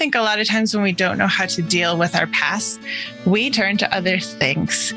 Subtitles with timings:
[0.00, 2.80] think a lot of times when we don't know how to deal with our past,
[3.26, 4.94] we turn to other things.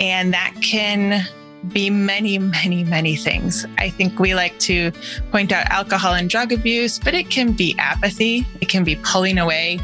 [0.00, 1.24] And that can
[1.68, 3.64] be many, many, many things.
[3.78, 4.90] I think we like to
[5.30, 9.38] point out alcohol and drug abuse, but it can be apathy, it can be pulling
[9.38, 9.78] away,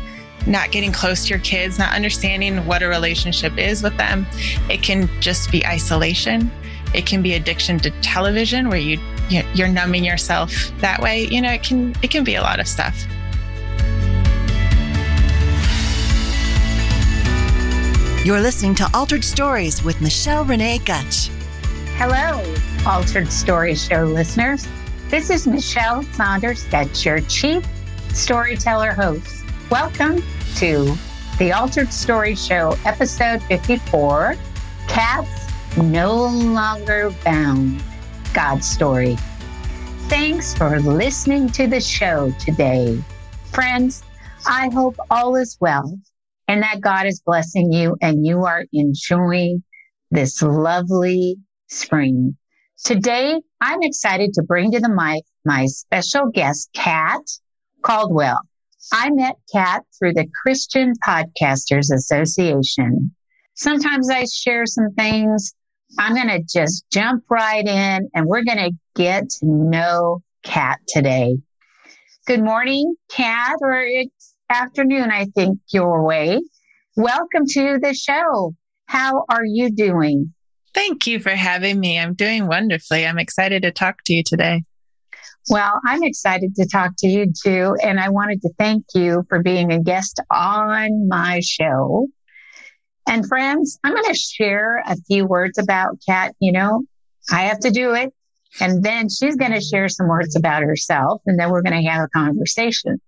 [0.49, 4.27] not getting close to your kids, not understanding what a relationship is with them.
[4.69, 6.51] It can just be isolation.
[6.93, 8.99] It can be addiction to television where you
[9.31, 11.27] you're numbing yourself that way.
[11.27, 13.07] You know, it can it can be a lot of stuff.
[18.27, 21.29] You're listening to Altered Stories with Michelle Renee Gutch.
[21.95, 22.43] Hello,
[22.85, 24.67] Altered Stories Show listeners.
[25.11, 27.65] This is Michelle Saunders Gutch, your Chief
[28.13, 29.45] Storyteller host.
[29.71, 30.25] Welcome
[30.57, 30.93] to
[31.39, 34.35] the Altered Story Show, episode 54
[34.89, 37.81] Kat's No Longer Bound
[38.35, 39.17] God's Story.
[40.09, 43.01] Thanks for listening to the show today.
[43.53, 44.03] Friends,
[44.49, 45.97] I hope all is well
[46.49, 49.63] and that God is blessing you and you are enjoying
[50.11, 51.37] this lovely
[51.69, 52.37] spring.
[52.85, 57.21] Today, I'm excited to bring to the mic my special guest, Kat
[57.83, 58.41] Caldwell.
[58.93, 63.15] I met Kat through the Christian Podcasters Association.
[63.55, 65.55] Sometimes I share some things.
[65.99, 70.79] I'm going to just jump right in and we're going to get to know Kat
[70.87, 71.39] today.
[72.27, 76.41] Good morning, Kat, or it's afternoon, I think, your way.
[76.97, 78.55] Welcome to the show.
[78.87, 80.33] How are you doing?
[80.75, 81.99] Thank you for having me.
[81.99, 83.07] I'm doing wonderfully.
[83.07, 84.63] I'm excited to talk to you today.
[85.49, 87.77] Well, I'm excited to talk to you too.
[87.83, 92.09] And I wanted to thank you for being a guest on my show.
[93.09, 96.35] And friends, I'm going to share a few words about Kat.
[96.41, 96.83] You know,
[97.31, 98.13] I have to do it.
[98.61, 101.23] And then she's going to share some words about herself.
[101.27, 103.01] And then we're going to have a conversation.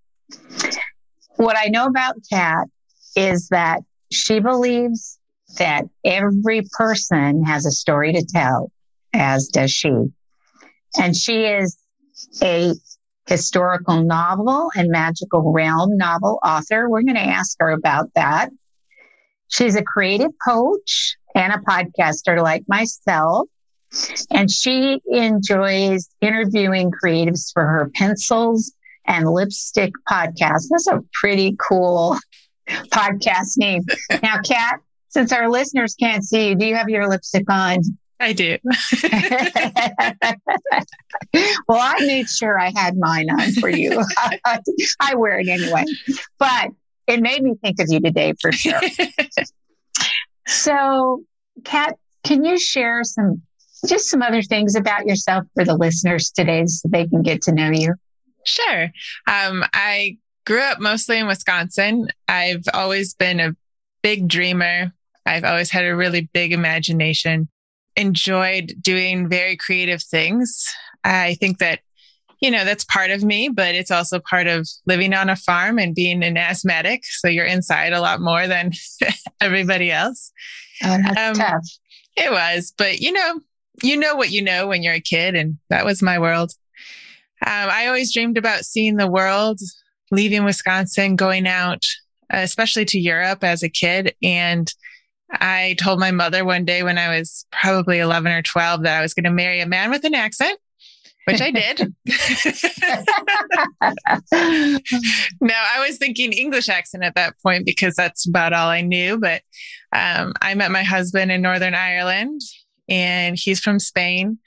[1.38, 2.66] What I know about Kat
[3.14, 5.20] is that she believes
[5.56, 8.72] that every person has a story to tell,
[9.12, 9.92] as does she.
[10.98, 11.78] And she is
[12.42, 12.74] a
[13.28, 16.90] historical novel and magical realm novel author.
[16.90, 18.50] We're going to ask her about that.
[19.46, 23.46] She's a creative coach and a podcaster like myself.
[24.32, 28.72] And she enjoys interviewing creatives for her pencils
[29.08, 30.66] and Lipstick Podcast.
[30.70, 32.16] That's a pretty cool
[32.68, 33.82] podcast name.
[34.22, 37.78] Now, Kat, since our listeners can't see you, do you have your lipstick on?
[38.20, 38.58] I do.
[41.68, 44.04] well, I made sure I had mine on for you.
[45.00, 45.84] I wear it anyway,
[46.38, 46.70] but
[47.06, 48.80] it made me think of you today for sure.
[50.46, 51.22] so,
[51.64, 53.42] Kat, can you share some
[53.86, 57.52] just some other things about yourself for the listeners today so they can get to
[57.52, 57.94] know you?
[58.44, 58.90] Sure.
[59.26, 62.08] Um, I grew up mostly in Wisconsin.
[62.26, 63.56] I've always been a
[64.02, 64.92] big dreamer.
[65.26, 67.48] I've always had a really big imagination,
[67.96, 70.66] enjoyed doing very creative things.
[71.04, 71.80] I think that,
[72.40, 75.78] you know, that's part of me, but it's also part of living on a farm
[75.78, 77.04] and being an asthmatic.
[77.04, 78.72] So you're inside a lot more than
[79.40, 80.32] everybody else.
[80.82, 81.64] Oh, that's um, tough.
[82.16, 83.40] It was, but you know,
[83.82, 86.52] you know what you know when you're a kid, and that was my world.
[87.46, 89.60] Um, I always dreamed about seeing the world,
[90.10, 91.82] leaving Wisconsin, going out,
[92.30, 94.14] especially to Europe as a kid.
[94.22, 94.72] And
[95.30, 99.02] I told my mother one day when I was probably 11 or 12 that I
[99.02, 100.58] was going to marry a man with an accent,
[101.26, 101.78] which I did.
[105.40, 109.18] no, I was thinking English accent at that point because that's about all I knew.
[109.18, 109.42] But
[109.92, 112.40] um, I met my husband in Northern Ireland
[112.88, 114.38] and he's from Spain.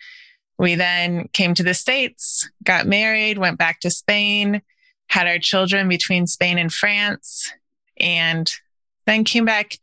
[0.61, 4.61] We then came to the States, got married, went back to Spain,
[5.07, 7.51] had our children between Spain and France,
[7.99, 8.53] and
[9.07, 9.79] then came back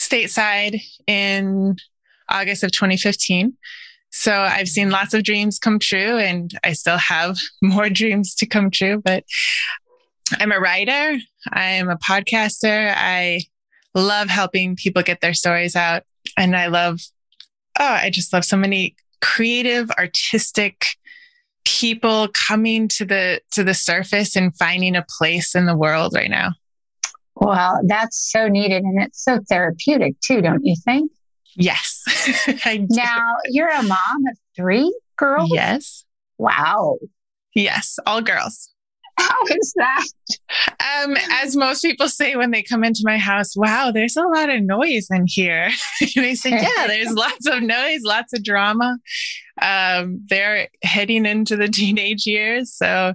[0.00, 1.76] stateside in
[2.28, 3.56] August of 2015.
[4.10, 8.46] So I've seen lots of dreams come true, and I still have more dreams to
[8.46, 9.00] come true.
[9.00, 9.22] But
[10.40, 11.18] I'm a writer,
[11.52, 12.92] I'm a podcaster.
[12.96, 13.42] I
[13.94, 16.02] love helping people get their stories out.
[16.36, 16.98] And I love,
[17.78, 20.86] oh, I just love so many creative, artistic
[21.64, 26.30] people coming to the to the surface and finding a place in the world right
[26.30, 26.52] now.
[27.34, 31.10] Well, that's so needed and it's so therapeutic too, don't you think?
[31.56, 32.02] Yes.
[32.90, 35.50] now, you're a mom of 3 girls?
[35.52, 36.04] Yes.
[36.38, 36.98] Wow.
[37.54, 38.74] Yes, all girls.
[39.28, 40.06] How is that?
[41.04, 44.50] Um, as most people say when they come into my house, wow, there's a lot
[44.50, 45.70] of noise in here.
[46.14, 48.98] they say, yeah, there's lots of noise, lots of drama.
[49.60, 52.72] Um, they're heading into the teenage years.
[52.72, 53.14] So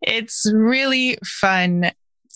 [0.00, 1.92] it's really fun.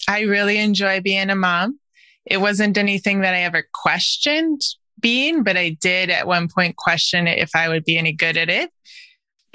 [0.09, 1.79] I really enjoy being a mom.
[2.25, 4.61] It wasn't anything that I ever questioned
[5.01, 8.49] being, but I did at one point question if I would be any good at
[8.49, 8.71] it.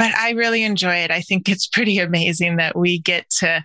[0.02, 1.12] But I really enjoy it.
[1.12, 3.64] I think it's pretty amazing that we get to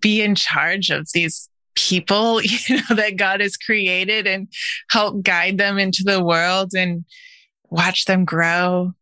[0.00, 4.48] be in charge of these people, you know, that God has created and
[4.88, 7.04] help guide them into the world and
[7.68, 8.92] watch them grow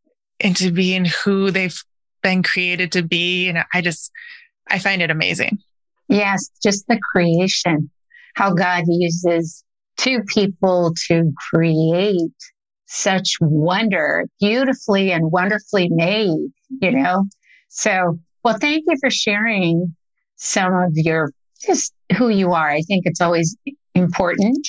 [0.40, 1.80] into being who they've
[2.24, 3.48] been created to be.
[3.48, 4.10] And I just,
[4.68, 5.60] I find it amazing.
[6.08, 7.88] Yes, just the creation,
[8.34, 9.62] how God uses
[9.96, 12.32] two people to create
[12.88, 16.50] such wonder, beautifully and wonderfully made,
[16.80, 17.26] you know?
[17.68, 19.94] So, well, thank you for sharing
[20.36, 21.30] some of your
[21.64, 22.70] just who you are.
[22.70, 23.56] I think it's always
[23.94, 24.66] important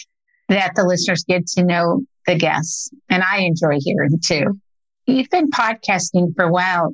[0.49, 4.59] that the listeners get to know the guests, and I enjoy hearing too.
[5.05, 6.93] You've been podcasting for a while.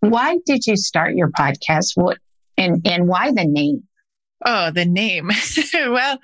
[0.00, 1.92] Why did you start your podcast?
[1.94, 2.18] What
[2.56, 3.84] and and why the name?
[4.44, 5.30] Oh, the name.
[5.74, 6.18] well,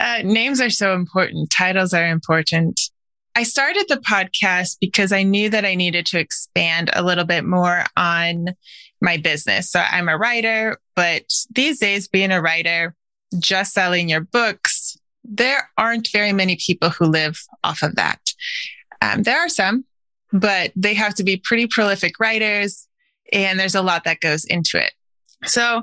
[0.00, 1.50] uh, names are so important.
[1.50, 2.80] Titles are important.
[3.36, 7.44] I started the podcast because I knew that I needed to expand a little bit
[7.44, 8.46] more on
[9.02, 9.70] my business.
[9.70, 12.94] So I'm a writer, but these days, being a writer,
[13.38, 18.20] just selling your books, there aren't very many people who live off of that.
[19.02, 19.84] Um, there are some,
[20.32, 22.88] but they have to be pretty prolific writers,
[23.34, 24.92] and there's a lot that goes into it.
[25.44, 25.82] So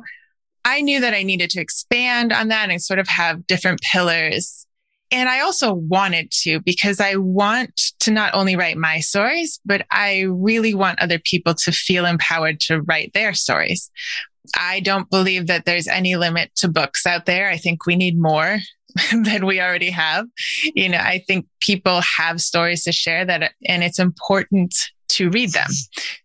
[0.66, 4.66] I knew that I needed to expand on that and sort of have different pillars.
[5.14, 9.86] And I also wanted to because I want to not only write my stories, but
[9.92, 13.92] I really want other people to feel empowered to write their stories.
[14.58, 17.48] I don't believe that there's any limit to books out there.
[17.48, 18.58] I think we need more
[19.12, 20.26] than we already have.
[20.74, 24.76] You know, I think people have stories to share that, and it's important
[25.10, 25.70] to read them.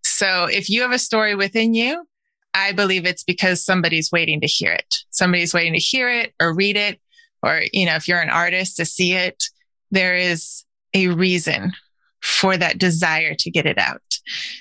[0.02, 2.06] So if you have a story within you,
[2.54, 4.96] I believe it's because somebody's waiting to hear it.
[5.10, 6.98] Somebody's waiting to hear it or read it,
[7.42, 9.44] or, you know, if you're an artist to see it,
[9.90, 10.64] there is
[10.94, 11.72] a reason
[12.20, 14.02] for that desire to get it out.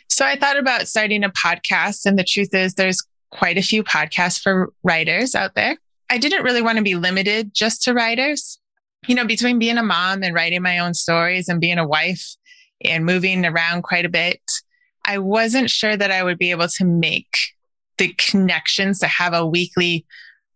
[0.09, 2.06] So I thought about starting a podcast.
[2.06, 5.77] And the truth is, there's quite a few podcasts for writers out there.
[6.09, 8.59] I didn't really want to be limited just to writers.
[9.07, 12.35] You know, between being a mom and writing my own stories and being a wife
[12.83, 14.41] and moving around quite a bit,
[15.06, 17.33] I wasn't sure that I would be able to make
[17.97, 20.06] the connections to have a weekly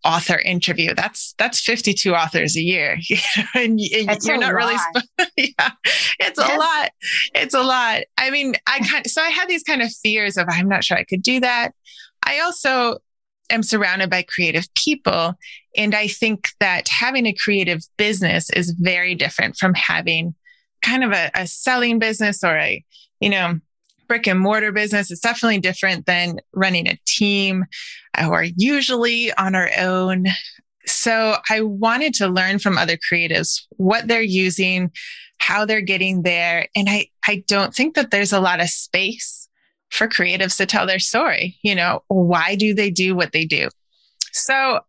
[0.03, 0.93] author interview.
[0.93, 2.97] That's that's 52 authors a year.
[3.55, 4.55] and, and you're not lot.
[4.55, 4.75] really
[5.57, 5.71] yeah.
[6.19, 6.55] It's yeah.
[6.55, 6.91] a lot.
[7.35, 8.01] It's a lot.
[8.17, 10.97] I mean, I kind so I had these kind of fears of I'm not sure
[10.97, 11.71] I could do that.
[12.23, 12.97] I also
[13.49, 15.35] am surrounded by creative people
[15.75, 20.35] and I think that having a creative business is very different from having
[20.81, 22.83] kind of a, a selling business or a,
[23.19, 23.59] you know,
[24.11, 27.63] brick and mortar business is definitely different than running a team
[28.17, 30.25] are usually on our own.
[30.85, 34.91] So I wanted to learn from other creatives what they're using,
[35.37, 36.67] how they're getting there.
[36.75, 39.47] And I, I don't think that there's a lot of space
[39.91, 41.57] for creatives to tell their story.
[41.63, 43.69] You know, why do they do what they do?
[44.33, 44.81] So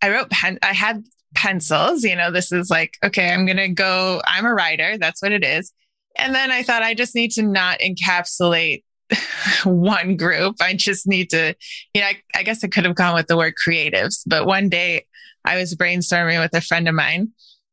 [0.00, 1.04] I wrote pen, I had
[1.34, 4.96] pencils, you know, this is like, okay, I'm going to go, I'm a writer.
[4.96, 5.70] That's what it is.
[6.16, 8.82] And then I thought I just need to not encapsulate
[9.64, 10.56] one group.
[10.60, 11.54] I just need to,
[11.94, 14.68] you know, I, I, guess I could have gone with the word creatives, but one
[14.68, 15.06] day
[15.44, 17.30] I was brainstorming with a friend of mine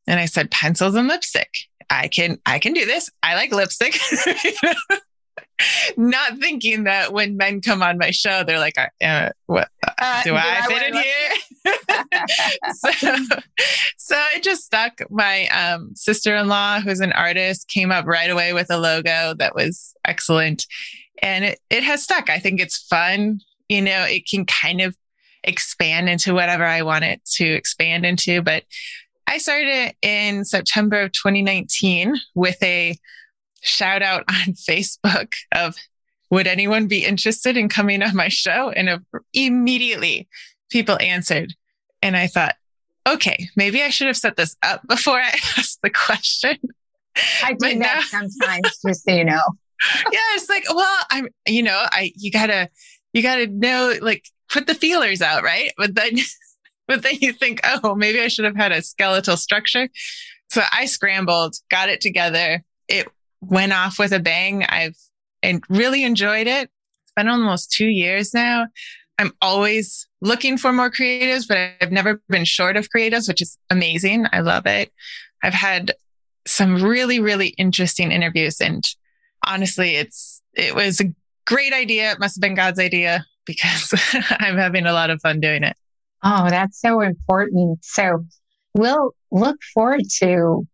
[0.07, 1.49] and I said, pencils and lipstick.
[1.89, 3.09] I can, I can do this.
[3.23, 3.97] I like lipstick.
[5.97, 10.35] not thinking that when men come on my show, they're like, uh, "What uh, do,
[10.35, 11.29] I, I fit in here?"
[12.73, 13.35] so,
[13.97, 15.01] so it just stuck.
[15.09, 19.93] My um, sister-in-law, who's an artist, came up right away with a logo that was
[20.05, 20.65] excellent,
[21.21, 22.29] and it it has stuck.
[22.29, 23.39] I think it's fun.
[23.69, 24.95] You know, it can kind of
[25.43, 28.63] expand into whatever I want it to expand into, but.
[29.29, 32.97] I started in September of 2019 with a
[33.61, 35.75] shout out on Facebook of
[36.29, 38.69] would anyone be interested in coming on my show?
[38.69, 39.03] And
[39.33, 40.27] immediately
[40.69, 41.53] people answered.
[42.01, 42.55] And I thought,
[43.07, 46.57] okay, maybe I should have set this up before I asked the question.
[47.43, 49.41] I do but that now, sometimes, just so you know.
[50.11, 52.69] yeah, it's like, well, I'm, you know, I, you gotta,
[53.13, 55.71] you gotta know, like, put the feelers out, right?
[55.77, 56.17] But then,
[56.87, 59.87] but then you think, oh, maybe I should have had a skeletal structure.
[60.49, 62.63] So I scrambled, got it together.
[62.87, 63.07] It
[63.41, 64.63] went off with a bang.
[64.63, 64.95] I've
[65.43, 66.69] and really enjoyed it.
[67.03, 68.67] It's been almost two years now.
[69.19, 73.57] I'm always looking for more creatives, but I've never been short of creatives, which is
[73.69, 74.27] amazing.
[74.31, 74.91] I love it.
[75.43, 75.93] I've had
[76.45, 78.61] some really, really interesting interviews.
[78.61, 78.83] And
[79.45, 81.13] honestly, it's, it was a
[81.45, 82.11] great idea.
[82.11, 83.93] It must have been God's idea because
[84.29, 85.75] I'm having a lot of fun doing it.
[86.23, 87.83] Oh, that's so important.
[87.83, 88.25] So
[88.73, 90.67] we'll look forward to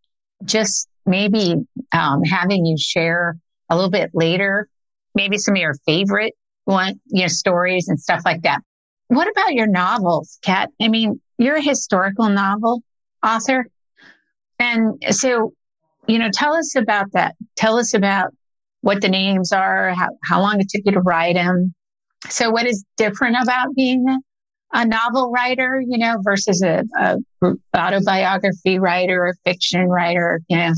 [0.43, 1.55] just maybe
[1.91, 3.38] um, having you share
[3.74, 4.68] a little bit later,
[5.15, 6.34] maybe some of your favorite
[6.65, 8.62] one, you know, stories and stuff like that.
[9.08, 10.70] What about your novels, Kat?
[10.82, 12.84] I mean, you're a historical novel
[13.25, 13.68] author.
[14.60, 15.53] And so,
[16.08, 17.36] you know, tell us about that.
[17.56, 18.34] Tell us about
[18.82, 21.74] what the names are, how, how long it took you to write them.
[22.30, 24.06] So what is different about being
[24.72, 27.18] a novel writer, you know, versus a, a
[27.75, 30.72] autobiography writer or fiction writer, you know,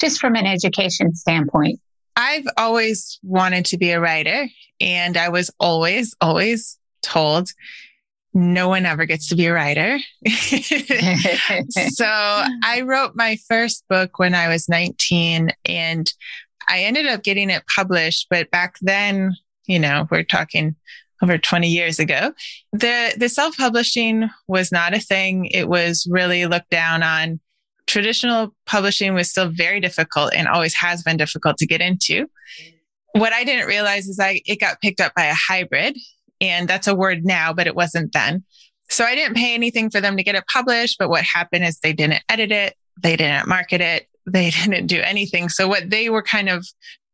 [0.00, 1.80] just from an education standpoint?
[2.16, 4.48] I've always wanted to be a writer
[4.80, 7.50] and I was always, always told
[8.34, 9.98] no one ever gets to be a writer.
[10.26, 16.12] so I wrote my first book when I was 19 and
[16.68, 18.28] I ended up getting it published.
[18.30, 20.76] But back then, you know, we're talking
[21.22, 22.32] over 20 years ago,
[22.72, 25.46] the, the self publishing was not a thing.
[25.46, 27.40] It was really looked down on.
[27.92, 32.26] Traditional publishing was still very difficult and always has been difficult to get into.
[33.12, 35.98] What I didn't realize is I, it got picked up by a hybrid
[36.40, 38.44] and that's a word now, but it wasn't then.
[38.88, 40.96] So I didn't pay anything for them to get it published.
[40.98, 42.76] But what happened is they didn't edit it.
[43.02, 44.06] They didn't market it.
[44.24, 45.50] They didn't do anything.
[45.50, 46.66] So what they were kind of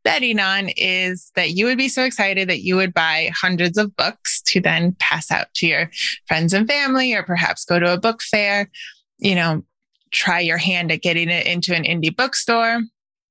[0.04, 3.97] betting on is that you would be so excited that you would buy hundreds of
[3.97, 5.90] books to then pass out to your
[6.28, 8.70] friends and family, or perhaps go to a book fair,
[9.18, 9.64] you know,
[10.11, 12.81] try your hand at getting it into an indie bookstore.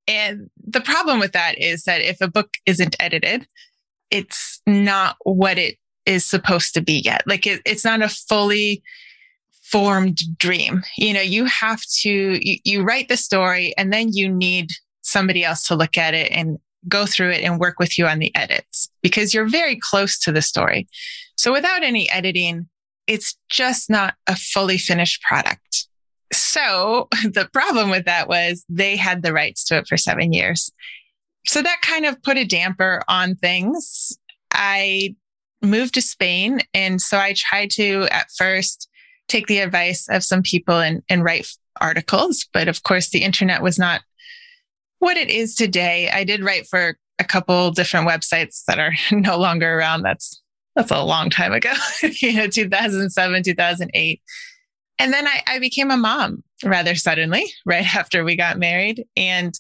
[0.08, 3.48] And the problem with that is that if a book isn't edited,
[4.10, 7.24] it's not what it is supposed to be yet.
[7.26, 8.82] Like it, it's not a fully
[9.64, 10.84] formed dream.
[10.98, 14.70] You know, you have to, you, you write the story and then you need
[15.02, 16.58] somebody else to look at it and
[16.88, 20.32] go through it and work with you on the edits because you're very close to
[20.32, 20.88] the story.
[21.36, 22.70] So without any editing,
[23.08, 25.88] it's just not a fully finished product.
[26.58, 30.72] So the problem with that was they had the rights to it for seven years.
[31.46, 34.18] So that kind of put a damper on things.
[34.52, 35.16] I
[35.62, 36.62] moved to Spain.
[36.74, 38.90] And so I tried to at first
[39.28, 41.48] take the advice of some people and, and write
[41.80, 42.48] articles.
[42.54, 44.02] But of course, the internet was not
[45.00, 46.10] what it is today.
[46.10, 50.04] I did write for a couple different websites that are no longer around.
[50.04, 50.42] That's
[50.76, 51.74] that's a long time ago,
[52.04, 54.22] you know, 2007, 2008.
[55.00, 59.06] And then I, I became a mom rather suddenly, right after we got married.
[59.16, 59.58] And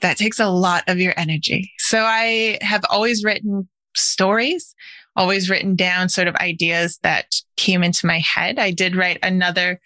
[0.00, 1.72] that takes a lot of your energy.
[1.78, 4.74] So I have always written stories,
[5.16, 8.58] always written down sort of ideas that came into my head.
[8.58, 9.80] I did write another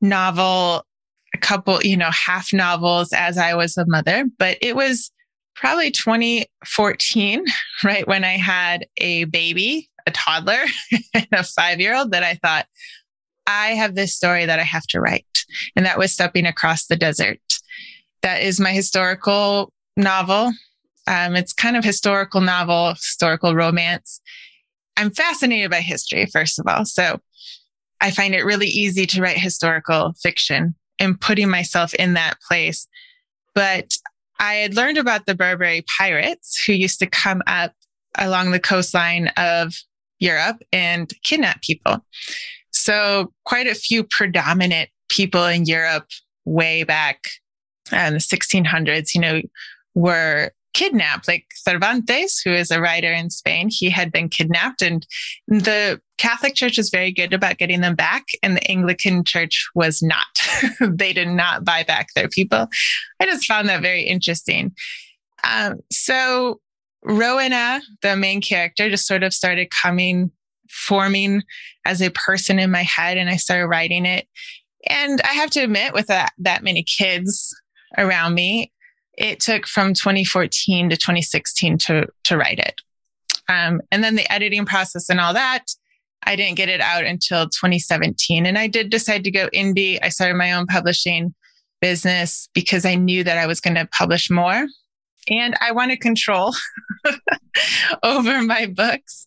[0.00, 0.86] novel
[1.34, 5.10] a couple, you know, half novels as I was a mother, but it was
[5.54, 7.44] probably 2014,
[7.84, 8.06] right?
[8.06, 10.64] When I had a baby, a toddler,
[11.14, 12.66] and a five year old that I thought,
[13.52, 15.26] I have this story that I have to write.
[15.76, 17.40] And that was Stepping Across the Desert.
[18.22, 20.52] That is my historical novel.
[21.06, 24.20] Um, it's kind of historical novel, historical romance.
[24.96, 26.84] I'm fascinated by history, first of all.
[26.84, 27.20] So
[28.00, 32.86] I find it really easy to write historical fiction and putting myself in that place.
[33.54, 33.96] But
[34.38, 37.72] I had learned about the Barbary pirates who used to come up
[38.16, 39.74] along the coastline of
[40.18, 42.04] Europe and kidnap people.
[42.72, 46.08] So, quite a few predominant people in Europe
[46.44, 47.18] way back
[47.92, 49.42] in the 1600s, you know,
[49.94, 51.28] were kidnapped.
[51.28, 55.06] Like Cervantes, who is a writer in Spain, he had been kidnapped, and
[55.48, 60.02] the Catholic Church is very good about getting them back, and the Anglican Church was
[60.02, 60.40] not.
[60.80, 62.68] they did not buy back their people.
[63.20, 64.72] I just found that very interesting.
[65.44, 66.60] Um, so
[67.04, 70.30] Rowena, the main character, just sort of started coming,
[70.72, 71.42] forming
[71.84, 74.26] as a person in my head, and I started writing it.
[74.88, 77.54] And I have to admit, with that, that many kids
[77.96, 78.72] around me,
[79.16, 82.80] it took from 2014 to 2016 to, to write it.
[83.48, 85.64] Um, and then the editing process and all that,
[86.24, 88.46] I didn't get it out until 2017.
[88.46, 89.98] And I did decide to go indie.
[90.02, 91.34] I started my own publishing
[91.80, 94.66] business because I knew that I was going to publish more
[95.28, 96.54] and I wanted control
[98.02, 99.26] over my books.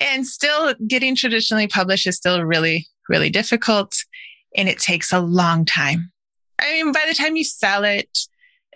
[0.00, 3.96] And still getting traditionally published is still really, really difficult.
[4.56, 6.12] And it takes a long time.
[6.60, 8.08] I mean, by the time you sell it,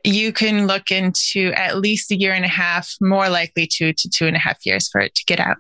[0.05, 4.09] you can look into at least a year and a half, more likely two to
[4.09, 5.57] two and a half years for it to get out.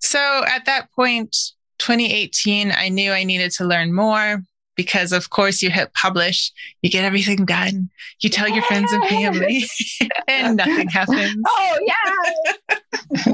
[0.00, 1.36] So at that point,
[1.78, 4.42] 2018, I knew I needed to learn more.
[4.76, 6.52] Because of course you hit publish,
[6.82, 9.64] you get everything done, you tell your friends and family,
[10.28, 11.42] and nothing happens.
[11.46, 13.32] Oh yeah.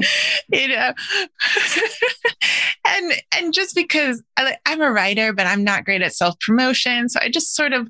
[0.49, 0.93] you know.
[2.87, 7.09] and and just because I, I'm a writer, but I'm not great at self-promotion.
[7.09, 7.89] So I just sort of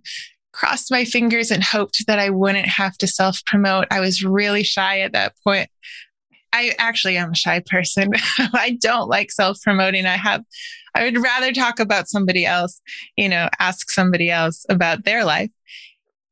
[0.52, 3.88] crossed my fingers and hoped that I wouldn't have to self promote.
[3.92, 5.70] I was really shy at that point.
[6.54, 8.12] I actually am a shy person.
[8.38, 10.06] I don't like self promoting.
[10.06, 10.44] I have,
[10.96, 12.82] I would rather talk about somebody else,
[13.16, 15.52] you know, ask somebody else about their life.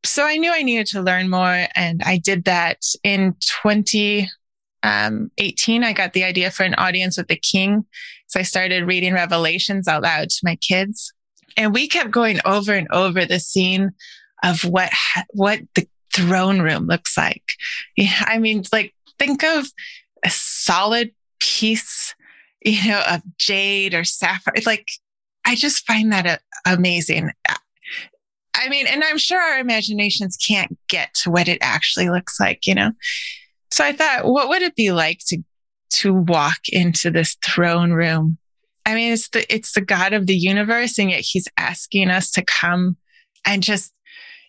[0.03, 1.67] So I knew I needed to learn more.
[1.75, 4.27] And I did that in 2018.
[4.83, 5.31] Um,
[5.83, 7.85] I got the idea for an audience with the king.
[8.27, 11.13] So I started reading Revelations out loud to my kids.
[11.55, 13.91] And we kept going over and over the scene
[14.43, 14.91] of what,
[15.31, 17.43] what the throne room looks like.
[18.21, 19.67] I mean, like think of
[20.23, 22.15] a solid piece,
[22.63, 24.55] you know, of jade or sapphire.
[24.65, 24.87] Like,
[25.45, 26.39] I just find that a,
[26.71, 27.31] amazing.
[28.53, 32.65] I mean, and I'm sure our imaginations can't get to what it actually looks like,
[32.65, 32.91] you know?
[33.71, 35.37] So I thought, what would it be like to,
[35.91, 38.37] to walk into this throne room?
[38.85, 40.97] I mean, it's the, it's the God of the universe.
[40.97, 42.97] And yet he's asking us to come
[43.45, 43.93] and just,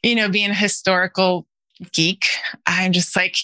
[0.02, 1.46] you know, being a historical
[1.92, 2.24] geek.
[2.66, 3.36] I'm just like,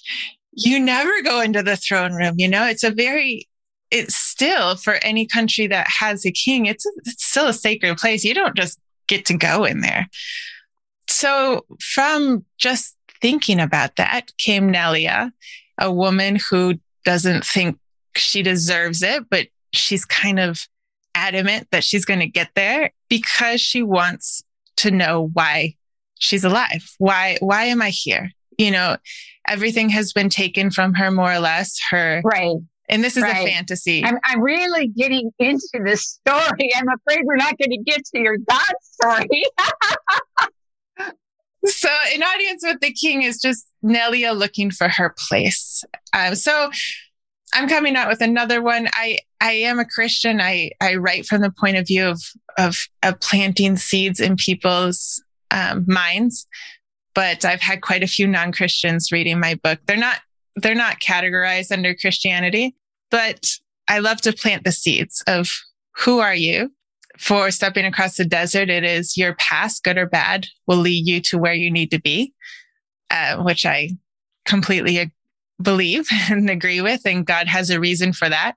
[0.56, 2.34] you never go into the throne room.
[2.38, 3.48] You know, it's a very,
[3.90, 8.24] it's still for any country that has a king, it's, it's still a sacred place.
[8.24, 10.08] You don't just get to go in there.
[11.08, 15.30] So from just thinking about that came Nelia,
[15.78, 17.78] a woman who doesn't think
[18.16, 20.66] she deserves it, but she's kind of
[21.14, 24.42] adamant that she's going to get there because she wants
[24.76, 25.74] to know why
[26.18, 26.94] she's alive.
[26.98, 28.30] Why, why am I here?
[28.56, 28.96] You know,
[29.48, 31.78] everything has been taken from her more or less.
[31.90, 32.56] Her right.
[32.88, 33.48] And this is right.
[33.48, 34.04] a fantasy.
[34.04, 36.70] I'm, I'm really getting into the story.
[36.76, 39.44] I'm afraid we're not going to get to your God story.
[41.64, 45.82] so, an audience with the king is just Nelia looking for her place.
[46.12, 46.70] Um, so,
[47.54, 48.88] I'm coming out with another one.
[48.92, 50.40] I I am a Christian.
[50.40, 52.20] I I write from the point of view of
[52.58, 56.46] of, of planting seeds in people's um, minds
[57.14, 59.78] but I've had quite a few non-Christians reading my book.
[59.86, 60.18] They're not
[60.56, 62.76] they're not categorized under Christianity,
[63.10, 63.48] but
[63.88, 65.50] I love to plant the seeds of
[65.96, 66.72] who are you?
[67.18, 71.20] For stepping across the desert, it is your past, good or bad, will lead you
[71.22, 72.32] to where you need to be,
[73.10, 73.90] uh, which I
[74.44, 75.12] completely
[75.62, 77.02] believe and agree with.
[77.06, 78.54] And God has a reason for that.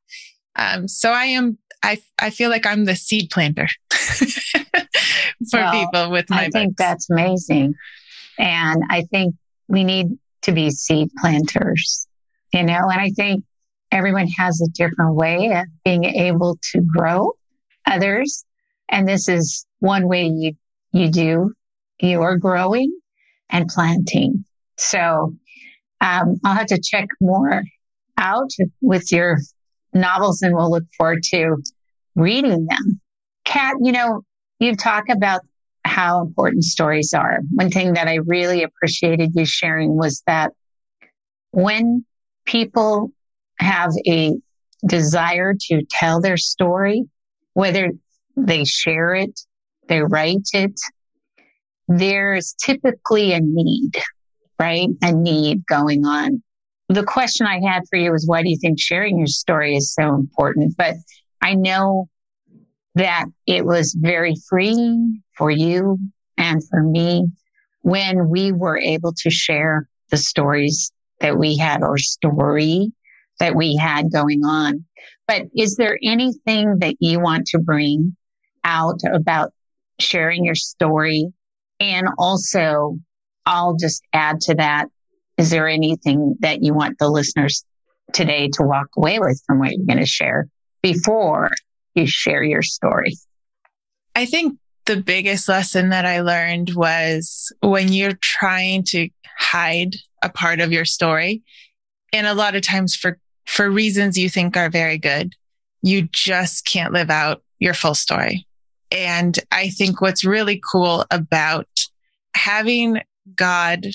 [0.56, 6.10] Um, so I am, I, I feel like I'm the seed planter for well, people
[6.10, 7.76] with my I think that's amazing.
[8.38, 9.36] And I think
[9.68, 12.08] we need to be seed planters,
[12.54, 13.44] you know, and I think
[13.92, 17.34] everyone has a different way of being able to grow
[17.86, 18.46] others.
[18.90, 20.54] And this is one way you,
[20.92, 21.54] you do
[22.00, 22.92] your growing
[23.50, 24.46] and planting.
[24.78, 25.34] So,
[26.00, 27.64] um, I'll have to check more
[28.18, 29.38] out with your
[29.94, 31.58] novels and we'll look forward to
[32.16, 33.02] reading them.
[33.46, 34.22] Kat, you know,
[34.60, 35.42] you talk about
[35.88, 37.40] how important stories are.
[37.52, 40.52] One thing that I really appreciated you sharing was that
[41.52, 42.06] when
[42.46, 43.12] people
[43.60, 44.34] have a
[44.86, 47.06] desire to tell their story,
[47.54, 47.92] whether
[48.36, 49.40] they share it,
[49.88, 50.80] they write it,
[51.88, 53.94] there's typically a need,
[54.60, 54.90] right?
[55.02, 56.44] A need going on.
[56.90, 59.94] The question I had for you is why do you think sharing your story is
[59.94, 60.76] so important?
[60.78, 60.96] But
[61.42, 62.08] I know
[62.96, 65.98] that it was very freeing for you
[66.38, 67.28] and for me
[67.82, 72.92] when we were able to share the stories that we had or story
[73.40, 74.86] that we had going on.
[75.28, 78.16] But is there anything that you want to bring
[78.64, 79.54] out about
[80.00, 81.28] sharing your story?
[81.80, 82.98] And also,
[83.46, 84.88] I'll just add to that.
[85.38, 87.64] Is there anything that you want the listeners
[88.14, 90.48] today to walk away with from what you're going to share
[90.82, 91.52] before
[91.94, 93.14] you share your story?
[94.16, 100.30] I think the biggest lesson that I learned was when you're trying to hide a
[100.30, 101.44] part of your story,
[102.12, 105.36] and a lot of times for, for reasons you think are very good,
[105.82, 108.48] you just can't live out your full story.
[108.92, 111.68] And I think what's really cool about
[112.34, 113.02] having
[113.36, 113.88] God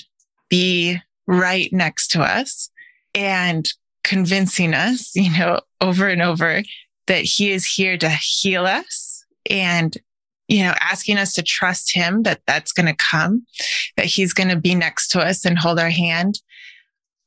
[0.49, 2.69] be right next to us
[3.15, 3.67] and
[4.03, 6.61] convincing us, you know, over and over
[7.07, 9.97] that he is here to heal us and
[10.47, 13.45] you know asking us to trust him that that's going to come
[13.97, 16.39] that he's going to be next to us and hold our hand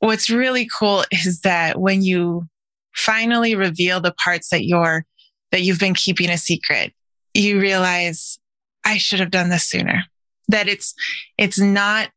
[0.00, 2.46] what's really cool is that when you
[2.94, 5.04] finally reveal the parts that you're
[5.52, 6.92] that you've been keeping a secret
[7.34, 8.38] you realize
[8.86, 10.04] I should have done this sooner.
[10.48, 10.94] That it's,
[11.36, 12.10] it's not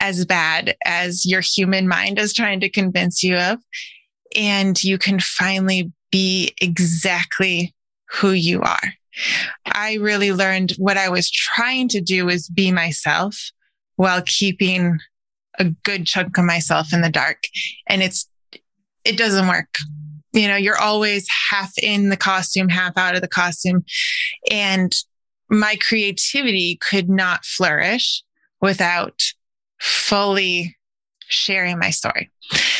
[0.00, 3.58] as bad as your human mind is trying to convince you of.
[4.36, 7.74] And you can finally be exactly
[8.10, 8.92] who you are.
[9.64, 13.50] I really learned what I was trying to do is be myself
[13.96, 14.98] while keeping
[15.58, 17.44] a good chunk of myself in the dark.
[17.88, 18.28] And it's,
[19.04, 19.74] it doesn't work.
[20.32, 23.84] You know, you're always half in the costume, half out of the costume.
[24.50, 24.94] And
[25.48, 28.22] my creativity could not flourish
[28.60, 29.22] without
[29.80, 30.76] fully
[31.28, 32.30] sharing my story.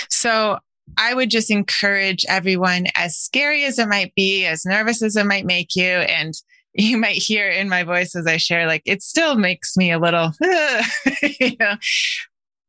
[0.09, 0.59] So
[0.97, 5.27] I would just encourage everyone, as scary as it might be, as nervous as it
[5.27, 6.35] might make you, and
[6.75, 9.99] you might hear in my voice as I share, like it still makes me a
[9.99, 10.33] little,
[11.41, 11.77] you know.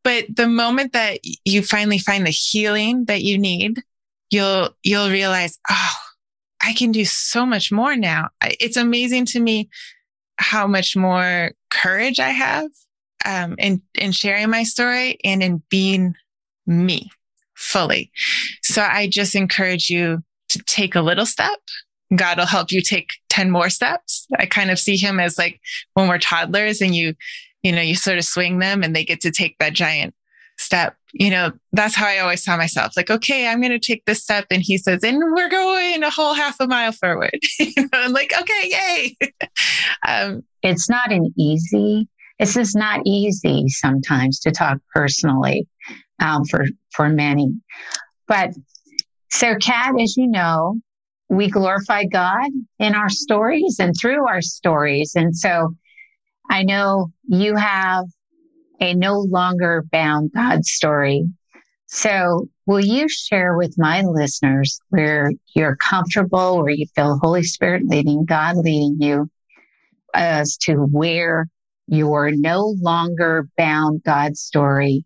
[0.04, 3.84] But the moment that you finally find the healing that you need,
[4.30, 5.94] you'll you'll realize, oh,
[6.62, 8.30] I can do so much more now.
[8.44, 9.70] It's amazing to me
[10.38, 12.70] how much more courage I have
[13.26, 16.16] um, in in sharing my story and in being
[16.66, 17.10] me
[17.58, 18.12] fully.
[18.62, 21.60] So I just encourage you to take a little step.
[22.16, 24.26] God will help you take 10 more steps.
[24.38, 25.60] I kind of see him as like
[25.94, 27.16] when we're toddlers and you,
[27.64, 30.16] you know, you sort of swing them and they get to take that giant
[30.58, 30.96] step.
[31.14, 34.24] You know, that's how I always saw myself like, okay, I'm going to take this
[34.24, 34.46] step.
[34.52, 37.40] And he says, and we're going a whole half a mile forward.
[37.60, 38.72] you know, I'm like, okay,
[39.20, 39.30] yay.
[40.08, 42.08] um, it's not an easy,
[42.40, 45.68] it's just not easy sometimes to talk personally
[46.20, 47.54] um, for for many.
[48.28, 48.52] But
[49.30, 50.80] so, Kat, as you know,
[51.30, 52.50] we glorify God
[52.80, 55.76] in our stories and through our stories, and so
[56.50, 58.06] I know you have
[58.80, 61.26] a no longer bound God story.
[61.88, 67.84] So, will you share with my listeners where you're comfortable, where you feel Holy Spirit
[67.86, 69.30] leading, God leading you,
[70.14, 71.48] as to where
[71.88, 75.06] your no longer bound God story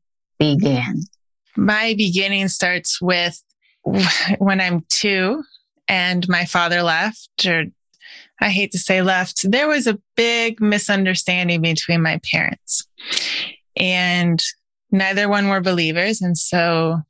[1.56, 3.42] My beginning starts with
[4.40, 5.44] when I'm two
[5.88, 7.66] and my father left, or
[8.40, 9.50] I hate to say left.
[9.50, 12.88] There was a big misunderstanding between my parents,
[13.76, 14.42] and
[14.92, 16.22] neither one were believers.
[16.22, 17.02] And so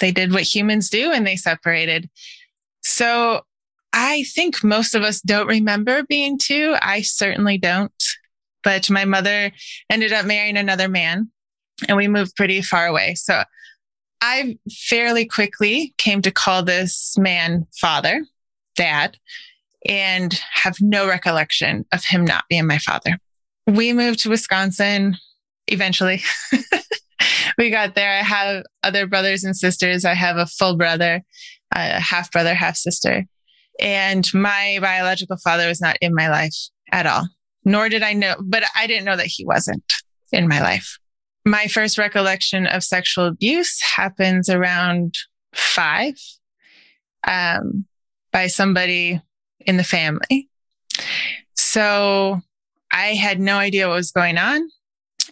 [0.00, 2.10] they did what humans do and they separated.
[2.82, 3.42] So
[3.92, 6.74] I think most of us don't remember being two.
[6.80, 7.92] I certainly don't.
[8.64, 9.52] But my mother
[9.90, 11.30] ended up marrying another man
[11.88, 13.14] and we moved pretty far away.
[13.14, 13.42] So
[14.20, 14.56] I
[14.88, 18.24] fairly quickly came to call this man father,
[18.76, 19.18] dad,
[19.86, 23.18] and have no recollection of him not being my father.
[23.66, 25.16] We moved to Wisconsin
[25.66, 26.22] eventually.
[27.58, 28.12] we got there.
[28.12, 30.04] I have other brothers and sisters.
[30.04, 31.22] I have a full brother,
[31.74, 33.24] a half brother, half sister.
[33.80, 36.56] And my biological father was not in my life
[36.92, 37.26] at all,
[37.64, 39.84] nor did I know, but I didn't know that he wasn't
[40.30, 40.98] in my life
[41.44, 45.14] my first recollection of sexual abuse happens around
[45.54, 46.14] five
[47.26, 47.84] um,
[48.32, 49.20] by somebody
[49.60, 50.48] in the family.
[51.54, 52.40] So
[52.92, 54.68] I had no idea what was going on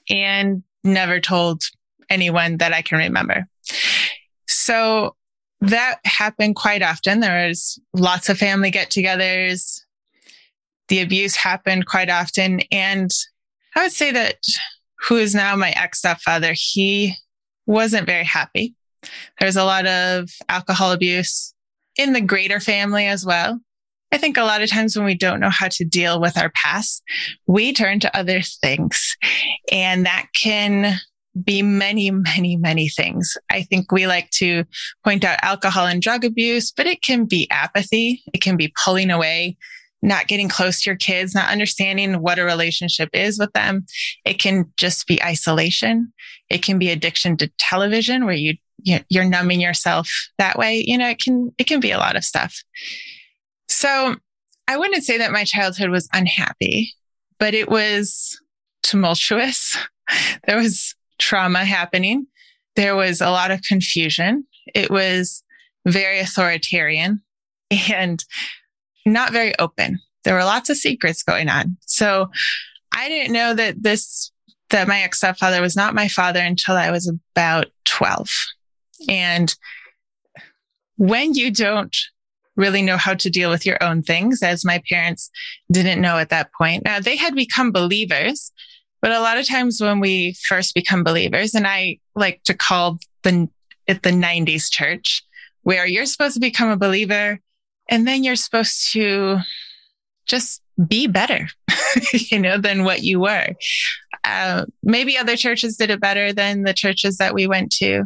[0.08, 1.62] and never told
[2.08, 3.46] anyone that I can remember.
[4.46, 5.14] So
[5.60, 7.20] that happened quite often.
[7.20, 9.80] There was lots of family get togethers.
[10.88, 12.60] The abuse happened quite often.
[12.72, 13.10] And
[13.76, 14.38] I would say that
[15.08, 17.14] who is now my ex stepfather, he
[17.66, 18.74] wasn't very happy.
[19.38, 21.54] There's a lot of alcohol abuse
[21.96, 23.60] in the greater family as well.
[24.12, 26.50] I think a lot of times when we don't know how to deal with our
[26.50, 27.02] past,
[27.46, 29.16] we turn to other things
[29.70, 30.98] and that can
[31.44, 33.36] be many, many, many things.
[33.50, 34.64] I think we like to
[35.04, 38.24] point out alcohol and drug abuse, but it can be apathy.
[38.34, 39.56] It can be pulling away
[40.02, 43.84] not getting close to your kids, not understanding what a relationship is with them.
[44.24, 46.12] It can just be isolation.
[46.48, 50.08] It can be addiction to television where you you're numbing yourself
[50.38, 50.82] that way.
[50.86, 52.56] You know, it can it can be a lot of stuff.
[53.68, 54.16] So
[54.66, 56.94] I wouldn't say that my childhood was unhappy,
[57.38, 58.38] but it was
[58.82, 59.76] tumultuous.
[60.48, 62.26] There was trauma happening.
[62.74, 64.44] There was a lot of confusion.
[64.74, 65.44] It was
[65.86, 67.22] very authoritarian.
[67.92, 68.24] And
[69.06, 69.98] not very open.
[70.24, 71.76] There were lots of secrets going on.
[71.86, 72.30] So
[72.92, 74.30] I didn't know that this,
[74.70, 78.28] that my ex stepfather was not my father until I was about 12.
[79.08, 79.54] And
[80.96, 81.96] when you don't
[82.60, 85.30] really know how to deal with your own things, as my parents
[85.72, 86.84] didn't know at that point.
[86.84, 88.52] Now they had become believers,
[89.00, 92.98] but a lot of times when we first become believers, and I like to call
[93.22, 93.48] the,
[93.86, 95.24] it the 90s church,
[95.62, 97.40] where you're supposed to become a believer
[97.90, 99.38] and then you're supposed to
[100.26, 101.48] just be better.
[102.12, 103.48] you know, than what you were.
[104.24, 108.04] Uh, maybe other churches did it better than the churches that we went to.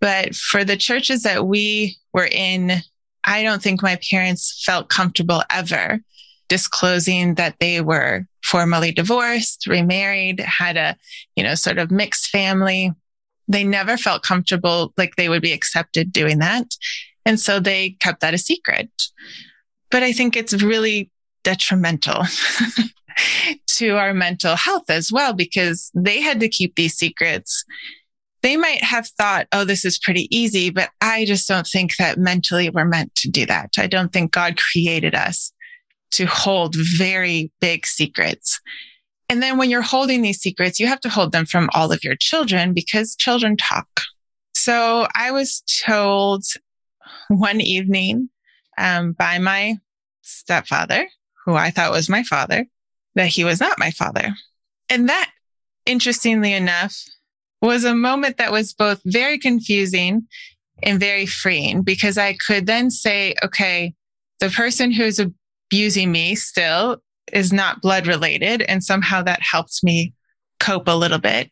[0.00, 2.72] But for the churches that we were in,
[3.24, 6.00] I don't think my parents felt comfortable ever
[6.48, 10.96] disclosing that they were formally divorced, remarried, had a,
[11.36, 12.92] you know, sort of mixed family.
[13.48, 16.66] They never felt comfortable like they would be accepted doing that.
[17.26, 18.90] And so they kept that a secret.
[19.90, 21.10] But I think it's really
[21.42, 22.24] detrimental
[23.66, 27.64] to our mental health as well, because they had to keep these secrets.
[28.42, 32.18] They might have thought, oh, this is pretty easy, but I just don't think that
[32.18, 33.70] mentally we're meant to do that.
[33.78, 35.50] I don't think God created us
[36.12, 38.60] to hold very big secrets.
[39.28, 42.04] And then when you're holding these secrets, you have to hold them from all of
[42.04, 43.88] your children because children talk.
[44.54, 46.44] So I was told
[47.28, 48.28] one evening
[48.78, 49.78] um, by my
[50.22, 51.08] stepfather,
[51.44, 52.66] who I thought was my father,
[53.14, 54.34] that he was not my father.
[54.88, 55.30] And that,
[55.86, 56.96] interestingly enough,
[57.62, 60.26] was a moment that was both very confusing
[60.82, 63.94] and very freeing because I could then say, okay,
[64.40, 66.98] the person who's abusing me still
[67.32, 68.62] is not blood related.
[68.62, 70.12] And somehow that helped me
[70.60, 71.50] cope a little bit.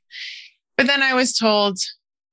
[0.77, 1.79] But then I was told,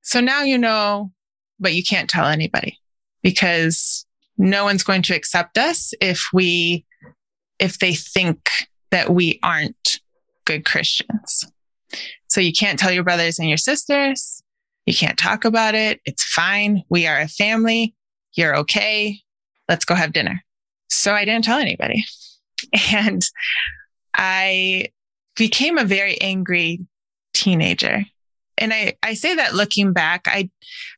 [0.02, 1.12] so now you know,
[1.58, 2.78] but you can't tell anybody
[3.22, 4.06] because
[4.38, 6.84] no one's going to accept us if we,
[7.58, 8.48] if they think
[8.90, 10.00] that we aren't
[10.44, 11.44] good Christians.
[12.28, 14.42] So you can't tell your brothers and your sisters.
[14.86, 16.00] You can't talk about it.
[16.04, 16.82] It's fine.
[16.88, 17.94] We are a family.
[18.34, 19.20] You're okay.
[19.68, 20.42] Let's go have dinner.
[20.88, 22.04] So I didn't tell anybody.
[22.92, 23.22] And
[24.14, 24.88] I
[25.34, 26.80] became a very angry
[27.32, 28.04] teenager.
[28.58, 30.50] And I, I say that looking back, I,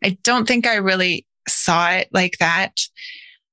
[0.03, 2.81] I don't think I really saw it like that.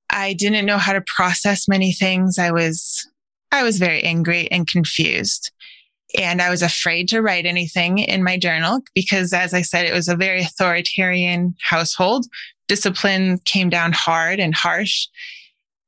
[0.10, 2.40] I didn't know how to process many things.
[2.40, 3.08] I was,
[3.52, 5.52] I was very angry and confused.
[6.18, 9.94] And I was afraid to write anything in my journal because, as I said, it
[9.94, 12.26] was a very authoritarian household.
[12.68, 15.08] Discipline came down hard and harsh.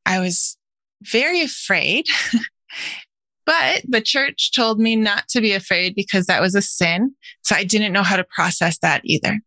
[0.05, 0.57] I was
[1.01, 2.05] very afraid.
[3.45, 7.15] but the church told me not to be afraid because that was a sin.
[7.41, 9.39] So I didn't know how to process that either.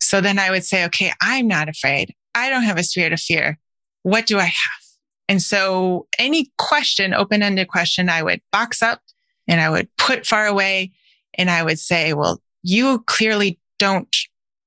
[0.00, 2.14] So then I would say, okay, I'm not afraid.
[2.34, 3.58] I don't have a spirit of fear.
[4.02, 4.82] What do I have?
[5.28, 9.02] And so any question, open ended question, I would box up
[9.46, 10.92] and I would put far away
[11.34, 14.14] and I would say, well, you clearly don't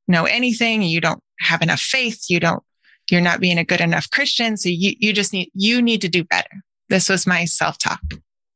[0.08, 0.84] know anything.
[0.84, 2.26] You don't have enough faith.
[2.30, 2.64] You don't
[3.12, 4.58] you're not being a good enough Christian.
[4.58, 6.50] So you, you just need, you need to do better.
[6.90, 8.02] This was my self talk.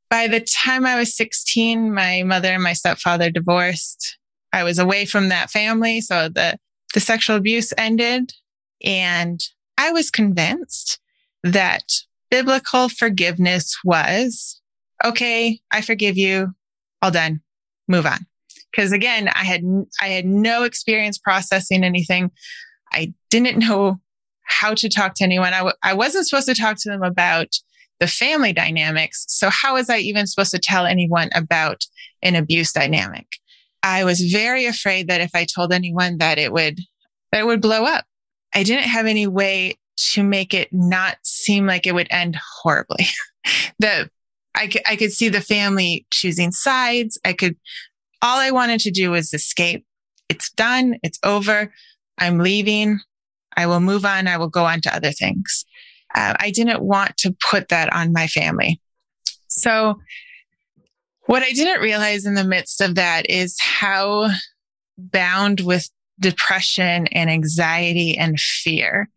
[0.10, 4.18] By the time I was 16, my mother and my stepfather divorced.
[4.56, 6.00] I was away from that family.
[6.00, 6.58] So the,
[6.94, 8.32] the sexual abuse ended
[8.82, 9.42] and
[9.78, 10.98] I was convinced
[11.44, 11.84] that
[12.32, 14.62] biblical forgiveness was
[15.04, 15.60] okay.
[15.72, 16.54] I forgive you.
[17.02, 17.42] All done.
[17.90, 18.20] Move on.
[18.74, 19.62] Cause again, I had,
[20.02, 22.32] I had no experience processing anything.
[22.94, 24.00] I didn't know
[24.44, 25.54] how to talk to anyone.
[25.54, 27.48] I w- I wasn't supposed to talk to them about
[28.00, 29.26] the family dynamics.
[29.28, 31.86] So how was I even supposed to tell anyone about
[32.22, 33.28] an abuse dynamic?
[33.86, 36.80] I was very afraid that if I told anyone that it would,
[37.32, 38.04] that it would blow up.
[38.52, 39.78] I didn't have any way
[40.14, 43.06] to make it not seem like it would end horribly.
[43.80, 44.10] that
[44.56, 47.20] I could, I could see the family choosing sides.
[47.24, 47.58] I could,
[48.24, 49.86] all I wanted to do was escape.
[50.30, 50.96] It's done.
[51.04, 51.72] It's over.
[52.18, 53.00] I'm leaving.
[53.56, 54.28] I will move on.
[54.28, 55.64] I will go on to other things.
[56.16, 58.82] Uh, I didn't want to put that on my family.
[59.48, 60.00] So,
[61.26, 64.30] what I didn't realize in the midst of that is how
[64.98, 69.10] bound with depression and anxiety and fear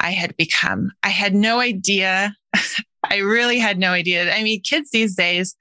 [0.00, 0.90] I had become.
[1.02, 2.36] I had no idea.
[3.10, 4.34] I really had no idea.
[4.34, 5.56] I mean, kids these days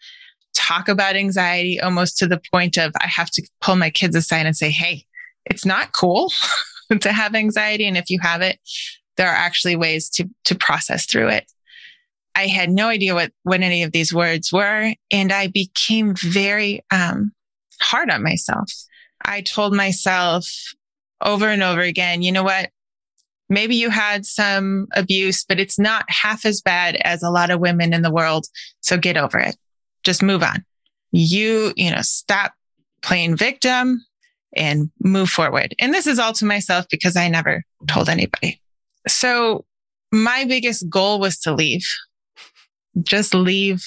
[0.54, 4.46] talk about anxiety almost to the point of I have to pull my kids aside
[4.46, 5.06] and say, Hey,
[5.46, 6.32] it's not cool.
[7.00, 7.88] to have anxiety.
[7.88, 8.60] And if you have it,
[9.18, 11.52] there are actually ways to, to process through it.
[12.36, 14.94] I had no idea what, what any of these words were.
[15.12, 17.32] And I became very um,
[17.80, 18.72] hard on myself.
[19.24, 20.50] I told myself
[21.22, 22.70] over and over again, you know what?
[23.50, 27.60] Maybe you had some abuse, but it's not half as bad as a lot of
[27.60, 28.48] women in the world.
[28.82, 29.56] So get over it.
[30.04, 30.66] Just move on.
[31.12, 32.54] You, you know, stop
[33.02, 34.04] playing victim
[34.56, 35.76] and move forward.
[35.80, 38.60] And this is all to myself because I never told anybody.
[39.08, 39.66] So
[40.12, 41.86] my biggest goal was to leave,
[43.02, 43.84] just leave,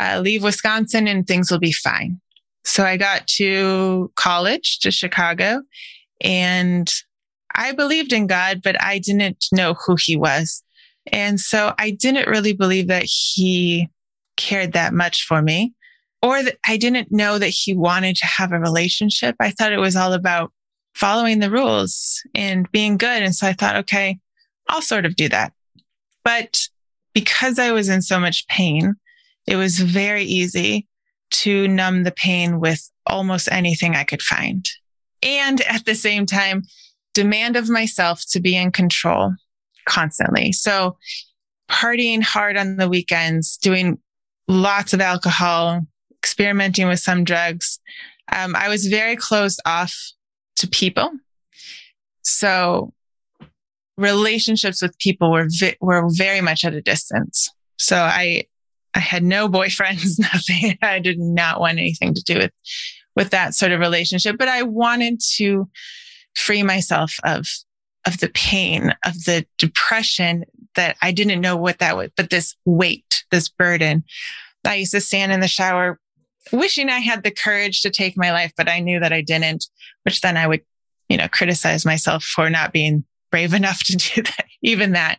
[0.00, 2.20] uh, leave Wisconsin and things will be fine.
[2.64, 5.62] So I got to college to Chicago
[6.20, 6.92] and
[7.54, 10.62] I believed in God, but I didn't know who he was.
[11.10, 13.88] And so I didn't really believe that he
[14.36, 15.72] cared that much for me
[16.22, 19.36] or that I didn't know that he wanted to have a relationship.
[19.40, 20.52] I thought it was all about
[20.94, 23.22] following the rules and being good.
[23.22, 24.18] And so I thought, okay,
[24.68, 25.52] I'll sort of do that.
[26.24, 26.68] But
[27.18, 28.94] because I was in so much pain,
[29.48, 30.86] it was very easy
[31.30, 34.64] to numb the pain with almost anything I could find.
[35.20, 36.62] And at the same time,
[37.14, 39.34] demand of myself to be in control
[39.84, 40.52] constantly.
[40.52, 40.96] So
[41.68, 43.98] partying hard on the weekends, doing
[44.46, 45.80] lots of alcohol,
[46.22, 47.80] experimenting with some drugs.
[48.32, 49.92] Um, I was very closed off
[50.56, 51.10] to people.
[52.22, 52.92] So
[53.98, 57.50] relationships with people were vi- were very much at a distance.
[57.76, 58.44] So I
[58.94, 60.78] I had no boyfriends, nothing.
[60.80, 62.52] I did not want anything to do with
[63.14, 65.68] with that sort of relationship, but I wanted to
[66.36, 67.46] free myself of
[68.06, 70.44] of the pain, of the depression
[70.76, 74.04] that I didn't know what that was, but this weight, this burden.
[74.64, 75.98] I used to stand in the shower
[76.52, 79.66] wishing I had the courage to take my life, but I knew that I didn't,
[80.04, 80.62] which then I would,
[81.08, 85.18] you know, criticize myself for not being brave enough to do that, even that.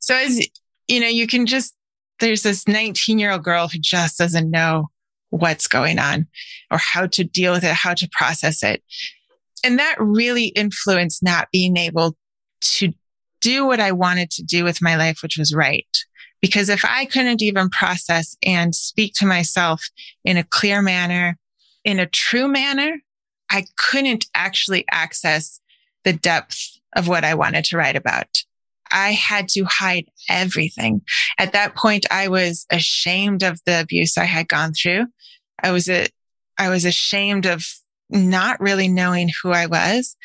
[0.00, 0.46] So as
[0.88, 1.74] you know, you can just,
[2.18, 4.88] there's this 19 year old girl who just doesn't know
[5.30, 6.26] what's going on
[6.70, 8.82] or how to deal with it, how to process it.
[9.64, 12.16] And that really influenced not being able
[12.62, 12.92] to
[13.40, 15.86] do what I wanted to do with my life, which was right.
[16.40, 19.82] Because if I couldn't even process and speak to myself
[20.24, 21.38] in a clear manner,
[21.84, 22.96] in a true manner,
[23.50, 25.60] I couldn't actually access
[26.04, 28.28] the depth of what I wanted to write about.
[28.90, 31.02] I had to hide everything.
[31.38, 35.06] At that point, I was ashamed of the abuse I had gone through.
[35.62, 36.08] I was a,
[36.58, 37.64] I was ashamed of
[38.08, 40.16] not really knowing who I was.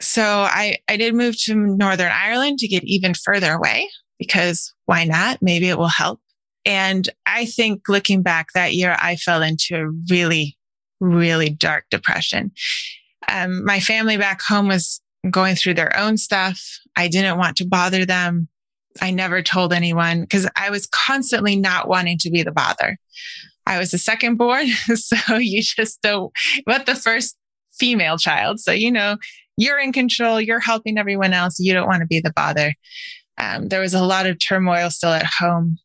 [0.00, 5.04] So I, I did move to Northern Ireland to get even further away because why
[5.04, 5.38] not?
[5.40, 6.20] Maybe it will help.
[6.64, 10.56] And I think looking back that year, I fell into a really,
[11.00, 12.52] really dark depression.
[13.28, 16.60] Um, my family back home was going through their own stuff.
[16.96, 18.48] I didn't want to bother them.
[19.00, 22.96] I never told anyone because I was constantly not wanting to be the bother.
[23.66, 24.66] I was the second born.
[24.96, 26.32] So you just don't,
[26.66, 27.36] but the first
[27.72, 28.60] female child.
[28.60, 29.16] So, you know,
[29.56, 30.40] you're in control.
[30.40, 31.58] You're helping everyone else.
[31.58, 32.74] You don't want to be the bother.
[33.38, 35.78] Um, there was a lot of turmoil still at home.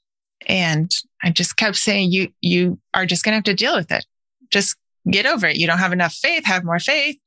[0.47, 0.91] And
[1.23, 4.05] I just kept saying, you, you are just going to have to deal with it.
[4.51, 4.75] Just
[5.09, 5.57] get over it.
[5.57, 6.45] You don't have enough faith.
[6.45, 7.17] Have more faith.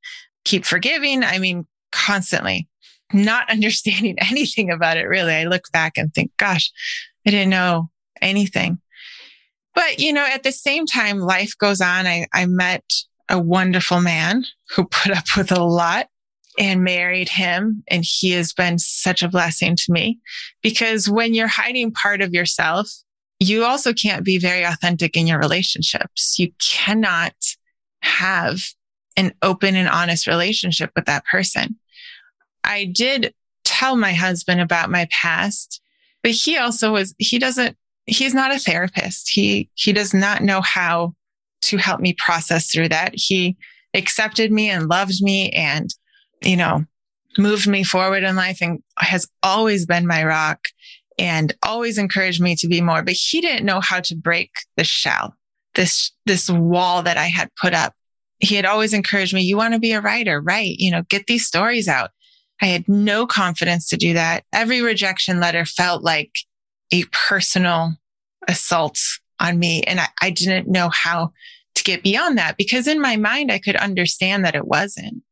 [0.45, 1.23] Keep forgiving.
[1.23, 2.69] I mean, constantly
[3.13, 5.05] not understanding anything about it.
[5.05, 5.35] Really.
[5.35, 6.71] I look back and think, gosh,
[7.27, 8.79] I didn't know anything.
[9.75, 12.07] But, you know, at the same time, life goes on.
[12.07, 12.85] I, I met
[13.29, 16.09] a wonderful man who put up with a lot
[16.59, 17.83] and married him.
[17.89, 20.19] And he has been such a blessing to me
[20.63, 22.91] because when you're hiding part of yourself,
[23.41, 26.39] you also can't be very authentic in your relationships.
[26.39, 27.35] You cannot
[28.03, 28.61] have
[29.17, 31.79] an open and honest relationship with that person.
[32.65, 35.81] I did tell my husband about my past,
[36.23, 39.31] but he also was, he doesn't, he's not a therapist.
[39.31, 41.15] He, he does not know how
[41.63, 43.13] to help me process through that.
[43.15, 43.57] He
[43.95, 45.93] accepted me and loved me and
[46.45, 46.85] you know,
[47.39, 50.69] moved me forward in life and has always been my rock
[51.19, 53.03] and always encouraged me to be more.
[53.03, 55.35] But he didn't know how to break the shell,
[55.75, 57.95] this, this wall that I had put up.
[58.41, 60.75] He had always encouraged me, you want to be a writer, right?
[60.77, 62.11] You know, get these stories out.
[62.61, 64.45] I had no confidence to do that.
[64.53, 66.33] Every rejection letter felt like
[66.93, 67.97] a personal
[68.49, 68.99] assault
[69.41, 69.83] on me.
[69.83, 71.33] And I, I didn't know how
[71.75, 75.23] to get beyond that because in my mind, I could understand that it wasn't.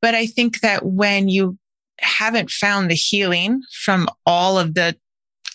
[0.00, 1.58] But I think that when you
[1.98, 4.96] haven't found the healing from all of the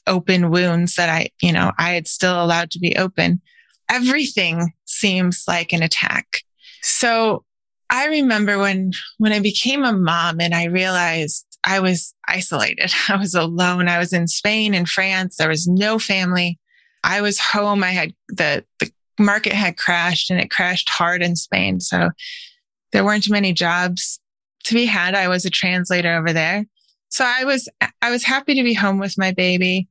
[0.08, 3.42] open wounds that I, you know, I had still allowed to be open,
[3.90, 6.42] everything seems like an attack.
[6.82, 7.44] So
[7.90, 12.92] I remember when, when I became a mom and I realized I was isolated.
[13.10, 13.88] I was alone.
[13.88, 15.38] I was in Spain and France.
[15.38, 16.60] There was no family.
[17.04, 17.84] I was home.
[17.84, 21.80] I had the, the market had crashed and it crashed hard in Spain.
[21.80, 22.10] So
[22.92, 24.20] there weren't many jobs
[24.66, 25.16] to be had.
[25.16, 26.66] I was a translator over there.
[27.10, 27.70] So I was,
[28.02, 29.88] I was happy to be home with my baby.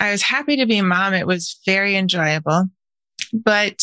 [0.00, 1.14] I was happy to be a mom.
[1.14, 2.66] It was very enjoyable.
[3.32, 3.82] But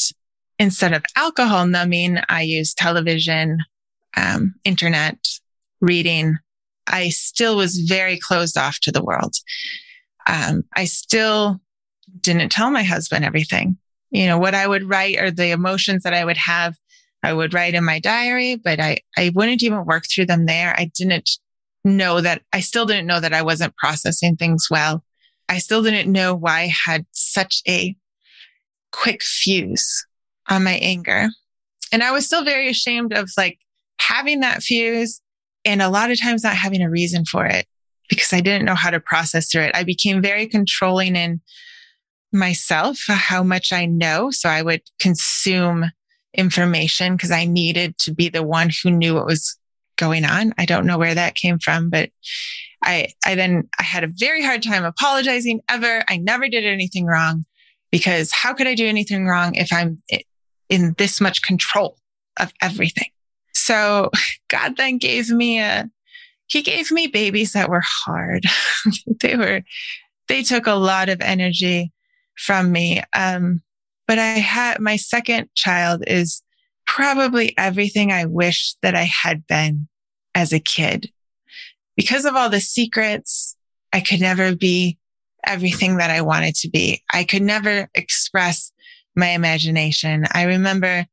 [0.63, 3.59] instead of alcohol numbing, I used television,
[4.15, 5.17] um, internet,
[5.81, 6.37] reading.
[6.87, 9.35] I still was very closed off to the world.
[10.25, 11.59] Um, I still
[12.21, 13.77] didn't tell my husband everything.
[14.09, 16.75] You know, what I would write or the emotions that I would have
[17.25, 20.75] I would write in my diary, but I, I wouldn't even work through them there.
[20.77, 21.29] I didn't
[21.85, 25.05] know that I still didn't know that I wasn't processing things well.
[25.47, 27.95] I still didn't know why I had such a
[28.91, 30.05] quick fuse
[30.49, 31.29] on my anger.
[31.91, 33.59] And I was still very ashamed of like
[33.99, 35.21] having that fuse
[35.65, 37.65] and a lot of times not having a reason for it
[38.09, 39.75] because I didn't know how to process through it.
[39.75, 41.41] I became very controlling in
[42.31, 44.31] myself, uh, how much I know.
[44.31, 45.85] So I would consume
[46.33, 49.57] information because I needed to be the one who knew what was
[49.95, 50.53] going on.
[50.57, 52.09] I don't know where that came from, but
[52.83, 56.03] I, I then I had a very hard time apologizing ever.
[56.09, 57.45] I never did anything wrong
[57.91, 60.19] because how could I do anything wrong if I'm eh,
[60.69, 61.97] in this much control
[62.39, 63.09] of everything?
[63.53, 64.11] So
[64.49, 65.89] God then gave me a,
[66.47, 68.45] he gave me babies that were hard.
[69.21, 69.61] they were,
[70.27, 71.91] they took a lot of energy
[72.37, 73.01] from me.
[73.13, 73.61] Um,
[74.07, 76.41] but I had my second child is
[76.85, 79.87] probably everything I wish that I had been
[80.35, 81.09] as a kid.
[81.95, 83.55] Because of all the secrets,
[83.93, 84.97] I could never be
[85.45, 87.03] everything that I wanted to be.
[87.13, 88.71] I could never express
[89.15, 90.25] my imagination.
[90.31, 91.05] I remember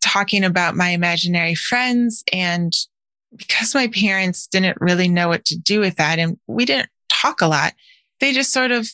[0.00, 2.72] talking about my imaginary friends and
[3.36, 7.40] because my parents didn't really know what to do with that and we didn't talk
[7.42, 7.74] a lot,
[8.20, 8.88] they just sort of,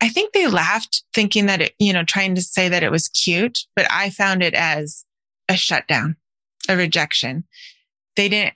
[0.00, 3.08] I think they laughed thinking that it, you know, trying to say that it was
[3.08, 5.04] cute, but I found it as
[5.48, 6.16] a shutdown,
[6.68, 7.44] a rejection.
[8.16, 8.54] They didn't,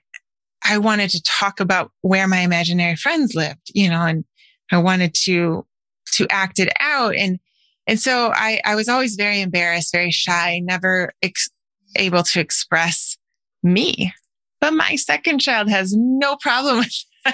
[0.64, 4.24] I wanted to talk about where my imaginary friends lived, you know, and
[4.70, 5.66] I wanted to,
[6.12, 7.16] to act it out.
[7.16, 7.40] And,
[7.86, 11.50] and so I, I was always very embarrassed, very shy, never ex-
[11.96, 13.16] able to express
[13.62, 14.12] me.
[14.60, 16.78] But my second child has no problem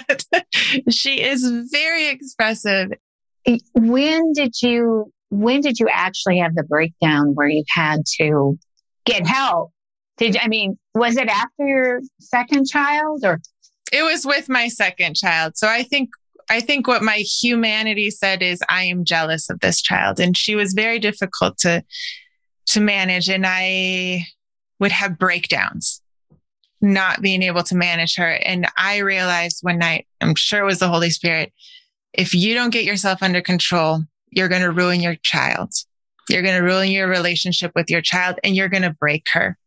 [0.09, 0.47] with that.
[0.91, 2.93] she is very expressive.
[3.47, 8.59] Eh, when did you, when did you actually have the breakdown where you had to
[9.05, 9.71] get help?
[10.17, 13.41] Did I mean, was it after your second child or?
[13.93, 15.57] It was with my second child.
[15.57, 16.11] So I think
[16.51, 20.21] I think what my humanity said is I am jealous of this child.
[20.21, 21.83] And she was very difficult to
[22.67, 23.29] to manage.
[23.29, 24.27] And I
[24.79, 26.03] would have breakdowns
[26.81, 28.31] not being able to manage her.
[28.31, 31.53] And I realized one night I'm sure it was the Holy Spirit
[32.13, 35.73] if you don't get yourself under control you're going to ruin your child.
[36.29, 39.59] You're going to ruin your relationship with your child and you're going to break her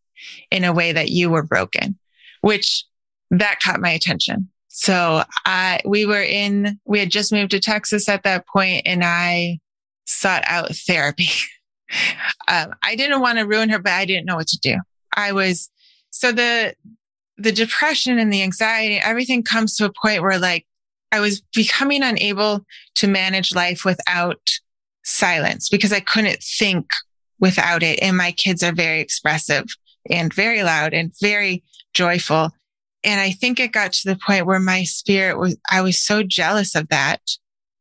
[0.52, 1.98] in a way that you were broken
[2.44, 2.86] which
[3.32, 8.10] that caught my attention so I, we were in, we had just moved to Texas
[8.10, 9.60] at that point and I
[10.06, 11.30] sought out therapy.
[12.48, 14.78] um, I didn't want to ruin her, but I didn't know what to do.
[15.16, 15.70] I was,
[16.10, 16.74] so the,
[17.38, 20.66] the depression and the anxiety, everything comes to a point where like
[21.12, 22.66] I was becoming unable
[22.96, 24.42] to manage life without
[25.04, 26.88] silence because I couldn't think
[27.40, 28.00] without it.
[28.02, 29.66] And my kids are very expressive
[30.10, 31.64] and very loud and very
[31.94, 32.50] joyful.
[33.04, 36.24] And I think it got to the point where my spirit was, I was so
[36.24, 37.22] jealous of that,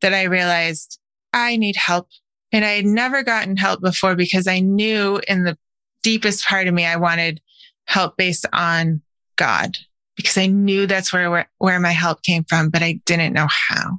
[0.01, 0.99] that I realized
[1.33, 2.09] I need help.
[2.51, 5.57] And I had never gotten help before because I knew in the
[6.03, 7.41] deepest part of me, I wanted
[7.87, 9.01] help based on
[9.37, 9.79] God
[10.17, 13.49] because I knew that's where, where, where my help came from, but I didn't know
[13.49, 13.99] how.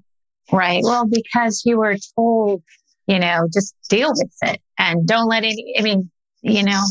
[0.52, 0.84] Right.
[0.84, 2.62] Well, because you were told,
[3.08, 6.12] you know, just deal with it and don't let any, I mean,
[6.42, 6.82] you know,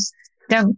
[0.49, 0.77] don't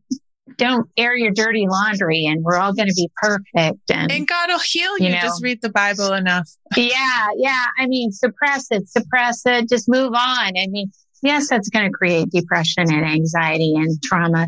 [0.58, 4.50] don't air your dirty laundry and we're all going to be perfect and, and God
[4.50, 5.08] will heal you.
[5.08, 6.48] you know, just read the Bible enough.
[6.78, 7.30] yeah.
[7.36, 7.66] Yeah.
[7.80, 10.48] I mean, suppress it, suppress it, just move on.
[10.58, 10.92] I mean,
[11.24, 14.48] yes, that's going to create depression and anxiety and trauma,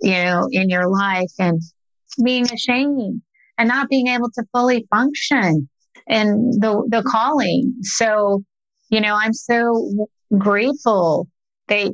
[0.00, 1.62] you know, in your life and
[2.22, 3.22] being ashamed
[3.56, 5.68] and not being able to fully function
[6.06, 7.74] in the, the calling.
[7.82, 8.44] So,
[8.90, 11.26] you know, I'm so grateful
[11.68, 11.92] that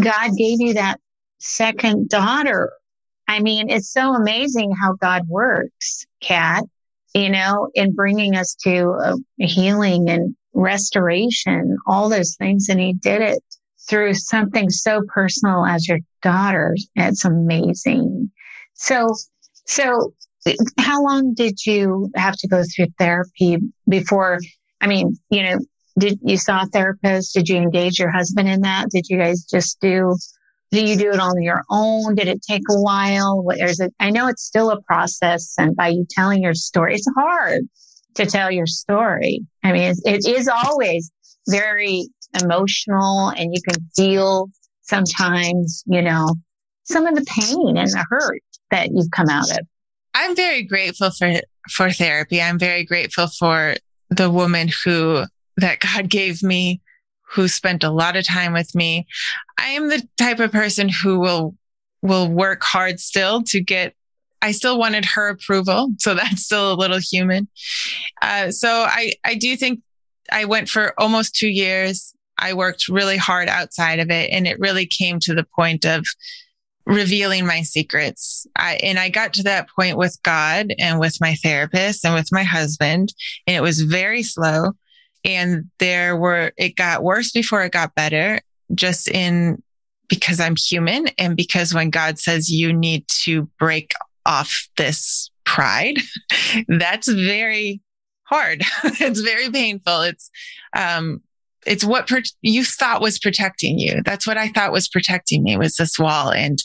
[0.00, 1.00] God gave you that
[1.38, 2.72] second daughter
[3.32, 6.64] I mean, it's so amazing how God works, Kat,
[7.14, 8.90] you know, in bringing us to
[9.40, 12.68] a healing and restoration, all those things.
[12.68, 13.42] And he did it
[13.88, 16.76] through something so personal as your daughter.
[16.94, 18.30] It's amazing.
[18.74, 19.08] So,
[19.66, 20.12] so
[20.78, 23.56] how long did you have to go through therapy
[23.88, 24.40] before?
[24.82, 25.58] I mean, you know,
[25.98, 27.32] did you saw a therapist?
[27.32, 28.90] Did you engage your husband in that?
[28.90, 30.16] Did you guys just do
[30.72, 32.14] do you do it on your own?
[32.14, 33.44] Did it take a while?
[33.56, 35.54] There's a, I know it's still a process.
[35.58, 37.68] And by you telling your story, it's hard
[38.14, 39.42] to tell your story.
[39.62, 41.10] I mean, it is always
[41.46, 42.08] very
[42.42, 44.48] emotional and you can feel
[44.80, 46.34] sometimes, you know,
[46.84, 49.58] some of the pain and the hurt that you've come out of.
[50.14, 51.34] I'm very grateful for,
[51.70, 52.40] for therapy.
[52.40, 53.74] I'm very grateful for
[54.08, 55.24] the woman who
[55.58, 56.80] that God gave me
[57.32, 59.06] who spent a lot of time with me.
[59.58, 61.56] I am the type of person who will,
[62.02, 63.94] will work hard still to get
[64.42, 65.92] I still wanted her approval.
[65.98, 67.48] So that's still a little human.
[68.20, 69.80] Uh, so I, I do think
[70.30, 72.14] I went for almost two years.
[72.38, 74.30] I worked really hard outside of it.
[74.30, 76.04] And it really came to the point of
[76.84, 78.46] revealing my secrets.
[78.56, 82.32] I, and I got to that point with God and with my therapist and with
[82.32, 83.14] my husband.
[83.46, 84.72] And it was very slow.
[85.24, 88.40] And there were, it got worse before it got better,
[88.74, 89.62] just in
[90.08, 93.92] because I'm human and because when God says you need to break
[94.26, 95.98] off this pride,
[96.68, 97.80] that's very
[98.24, 98.62] hard.
[98.84, 100.02] it's very painful.
[100.02, 100.30] It's,
[100.76, 101.22] um,
[101.66, 104.02] it's what per- you thought was protecting you.
[104.04, 106.30] That's what I thought was protecting me was this wall.
[106.30, 106.62] And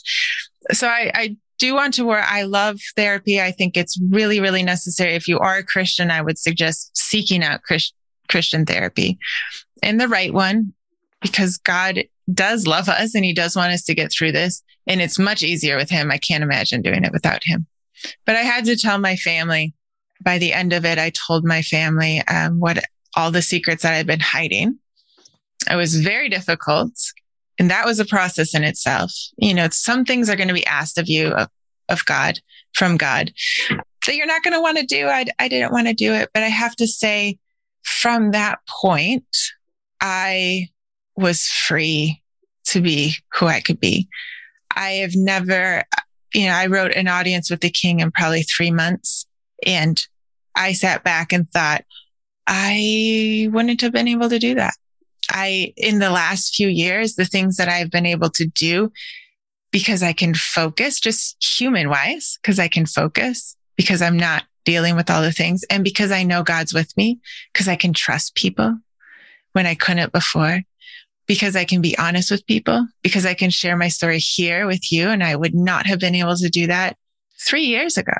[0.72, 2.24] so I, I do want to work.
[2.26, 3.40] I love therapy.
[3.40, 5.14] I think it's really, really necessary.
[5.14, 7.94] If you are a Christian, I would suggest seeking out Christ-
[8.28, 9.18] Christian therapy
[9.82, 10.72] and the right one
[11.20, 14.62] because God does love us and he does want us to get through this.
[14.86, 16.10] And it's much easier with him.
[16.10, 17.66] I can't imagine doing it without him.
[18.26, 19.74] But I had to tell my family
[20.22, 22.82] by the end of it, I told my family um, what
[23.16, 24.78] all the secrets that I'd been hiding.
[25.70, 26.92] It was very difficult.
[27.58, 29.12] And that was a process in itself.
[29.36, 31.48] You know, some things are going to be asked of you, of,
[31.88, 32.38] of God,
[32.74, 33.32] from God,
[33.68, 35.08] that you're not going to want to do.
[35.08, 36.30] I, I didn't want to do it.
[36.32, 37.38] But I have to say,
[37.88, 39.26] from that point,
[40.00, 40.68] I
[41.16, 42.22] was free
[42.66, 44.08] to be who I could be.
[44.76, 45.82] I have never,
[46.34, 49.26] you know, I wrote an audience with the king in probably three months
[49.66, 50.00] and
[50.54, 51.84] I sat back and thought,
[52.46, 54.74] I wouldn't have been able to do that.
[55.30, 58.92] I, in the last few years, the things that I've been able to do
[59.70, 64.96] because I can focus just human wise, because I can focus because I'm not dealing
[64.96, 67.20] with all the things and because I know God's with me,
[67.54, 68.76] because I can trust people
[69.52, 70.60] when I couldn't before,
[71.26, 74.92] because I can be honest with people, because I can share my story here with
[74.92, 75.08] you.
[75.08, 76.98] And I would not have been able to do that
[77.40, 78.12] three years ago.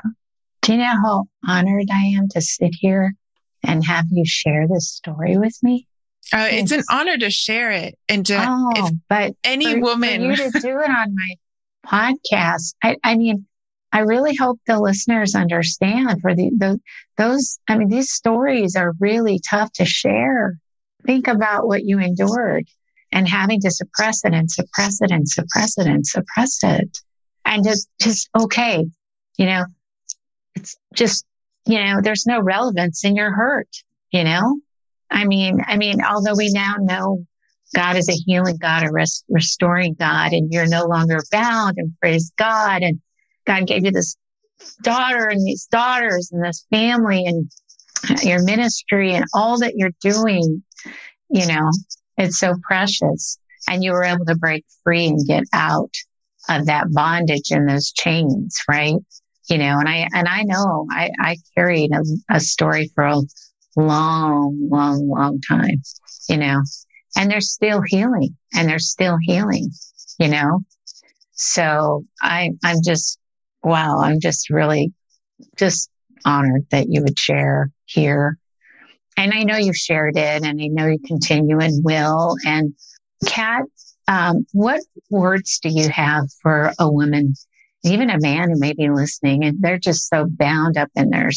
[0.63, 3.13] Do you know how honored I am to sit here
[3.61, 5.87] and have you share this story with me?
[6.33, 10.43] Uh, it's an honor to share it and to oh, but any for, woman for
[10.43, 11.35] you to do it on my
[11.85, 12.73] podcast.
[12.83, 13.45] I, I mean,
[13.91, 16.79] I really hope the listeners understand for the, the
[17.17, 17.59] those.
[17.67, 20.57] I mean, these stories are really tough to share.
[21.05, 22.67] Think about what you endured
[23.11, 26.97] and having to suppress it and suppress it and suppress it and suppress it,
[27.45, 28.85] and just just okay,
[29.37, 29.65] you know,
[30.55, 31.25] it's just
[31.65, 33.69] you know, there's no relevance in your hurt.
[34.11, 34.59] You know,
[35.09, 37.25] I mean, I mean, although we now know
[37.75, 41.93] God is a healing God, a res- restoring God, and you're no longer bound and
[41.99, 42.81] praise God.
[42.81, 42.99] And
[43.49, 44.15] God gave you this
[44.83, 47.51] daughter and these daughters and this family and
[48.23, 50.63] your ministry and all that you're doing,
[51.29, 51.71] you know,
[52.17, 53.39] it's so precious.
[53.67, 55.93] And you were able to break free and get out
[56.47, 58.95] of that bondage and those chains, right?
[59.49, 63.19] You know, and I, and I know I, I carried a, a story for a
[63.75, 65.81] long, long, long time,
[66.29, 66.61] you know,
[67.17, 69.71] and they're still healing and they're still healing,
[70.19, 70.59] you know.
[71.31, 73.18] So I, I'm just,
[73.63, 74.93] wow, I'm just really
[75.57, 75.89] just
[76.25, 78.37] honored that you would share here.
[79.17, 82.35] And I know you've shared it and I know you continue and will.
[82.45, 82.73] And
[83.25, 83.63] Kat,
[84.07, 87.33] um, what words do you have for a woman,
[87.83, 91.31] even a man who may be listening and they're just so bound up in their,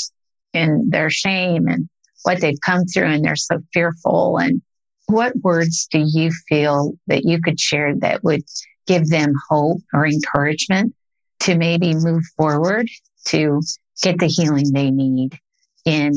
[0.52, 1.88] in their shame and
[2.22, 4.38] what they've come through and they're so fearful.
[4.38, 4.62] And
[5.06, 8.42] what words do you feel that you could share that would
[8.86, 10.94] give them hope or encouragement
[11.42, 12.88] to maybe move forward
[13.26, 13.60] to
[14.02, 15.38] get the healing they need
[15.84, 16.12] in,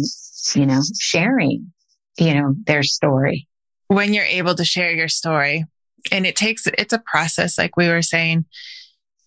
[0.54, 1.72] you know, sharing,
[2.18, 3.48] you know, their story?
[3.88, 5.66] When you're able to share your story,
[6.12, 8.46] and it takes, it's a process, like we were saying,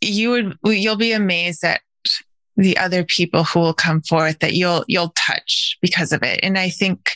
[0.01, 1.81] you would, you'll be amazed at
[2.59, 6.59] the other people who will come forth that you'll you'll touch because of it and
[6.59, 7.13] i think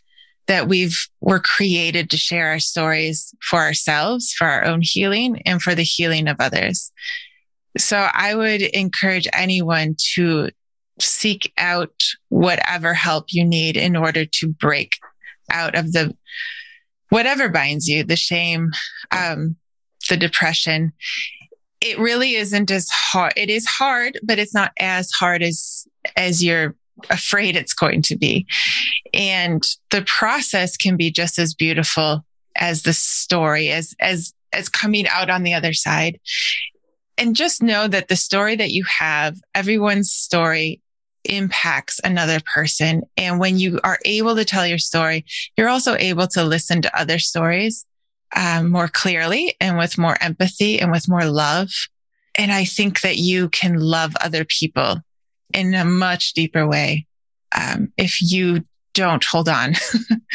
[0.47, 5.61] that we've we're created to share our stories for ourselves for our own healing and
[5.61, 6.93] for the healing of others
[7.77, 10.49] so i would encourage anyone to
[11.01, 11.95] seek out
[12.29, 14.93] whatever help you need in order to break
[15.51, 16.15] out of the
[17.09, 18.71] whatever binds you the shame
[19.11, 19.57] um,
[20.09, 20.93] the depression
[21.83, 23.33] it really isn't as hard.
[23.37, 26.77] It is hard, but it's not as hard as, as you're
[27.11, 28.47] afraid it's going to be.
[29.13, 32.25] And the process can be just as beautiful
[32.57, 36.21] as the story, as, as, as coming out on the other side.
[37.23, 40.81] And just know that the story that you have, everyone's story
[41.23, 43.03] impacts another person.
[43.17, 45.25] And when you are able to tell your story,
[45.57, 47.87] you're also able to listen to other stories
[48.35, 51.69] um, more clearly and with more empathy and with more love.
[52.35, 54.97] And I think that you can love other people
[55.55, 57.07] in a much deeper way
[57.57, 58.65] um, if you
[58.95, 59.75] don't hold on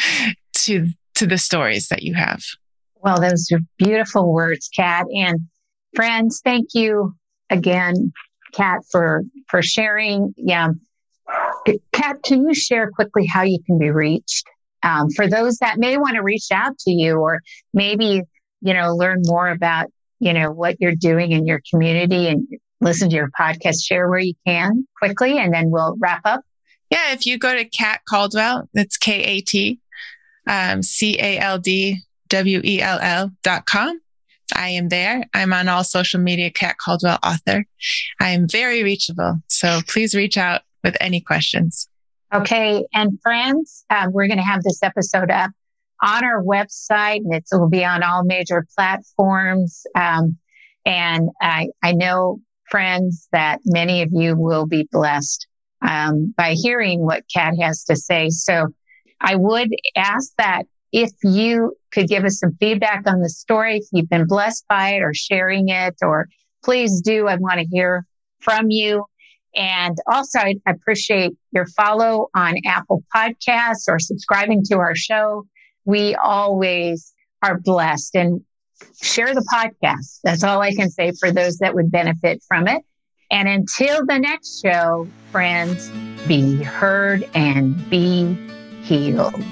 [0.60, 2.40] to to the stories that you have.
[3.02, 5.04] Well, those are beautiful words, Kat.
[5.14, 5.48] And
[5.94, 7.14] friends, thank you
[7.50, 8.12] again,
[8.52, 10.34] Kat, for for sharing.
[10.36, 10.68] Yeah,
[11.92, 14.46] Kat, can you share quickly how you can be reached
[14.82, 17.40] um, for those that may want to reach out to you, or
[17.72, 18.22] maybe
[18.60, 19.86] you know learn more about
[20.20, 22.46] you know what you're doing in your community and
[22.80, 23.84] listen to your podcast.
[23.84, 26.42] Share where you can quickly, and then we'll wrap up.
[26.90, 29.80] Yeah, if you go to Kat Caldwell, that's K A T
[30.48, 34.00] um, C A L D W E L L dot com.
[34.54, 35.24] I am there.
[35.34, 37.64] I'm on all social media, Kat Caldwell author.
[38.20, 39.38] I am very reachable.
[39.48, 41.88] So please reach out with any questions.
[42.32, 42.84] Okay.
[42.92, 45.50] And friends, uh, we're going to have this episode up
[46.02, 49.84] on our website and it will be on all major platforms.
[49.94, 50.36] Um,
[50.84, 52.40] and I, I know
[52.70, 55.46] friends that many of you will be blessed
[55.82, 58.30] um, by hearing what Kat has to say.
[58.30, 58.68] So
[59.20, 63.86] I would ask that if you could give us some feedback on the story, if
[63.92, 66.28] you've been blessed by it or sharing it, or
[66.64, 67.28] please do.
[67.28, 68.04] I want to hear
[68.40, 69.04] from you.
[69.54, 75.46] And also, I appreciate your follow on Apple Podcasts or subscribing to our show.
[75.84, 78.42] We always are blessed and
[79.02, 80.20] share the podcast.
[80.22, 82.84] That's all I can say for those that would benefit from it.
[83.30, 85.90] And until the next show, friends,
[86.26, 88.36] be heard and be
[88.82, 89.44] healed.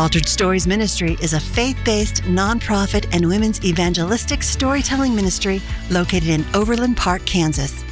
[0.00, 6.46] Altered Stories Ministry is a faith based nonprofit and women's evangelistic storytelling ministry located in
[6.54, 7.84] Overland Park, Kansas.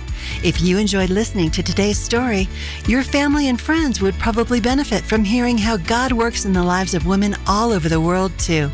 [0.43, 2.49] If you enjoyed listening to today's story,
[2.87, 6.95] your family and friends would probably benefit from hearing how God works in the lives
[6.95, 8.71] of women all over the world, too.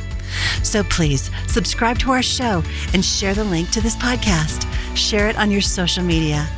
[0.62, 2.62] So please subscribe to our show
[2.92, 4.64] and share the link to this podcast.
[4.96, 6.48] Share it on your social media.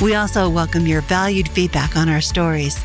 [0.00, 2.84] We also welcome your valued feedback on our stories.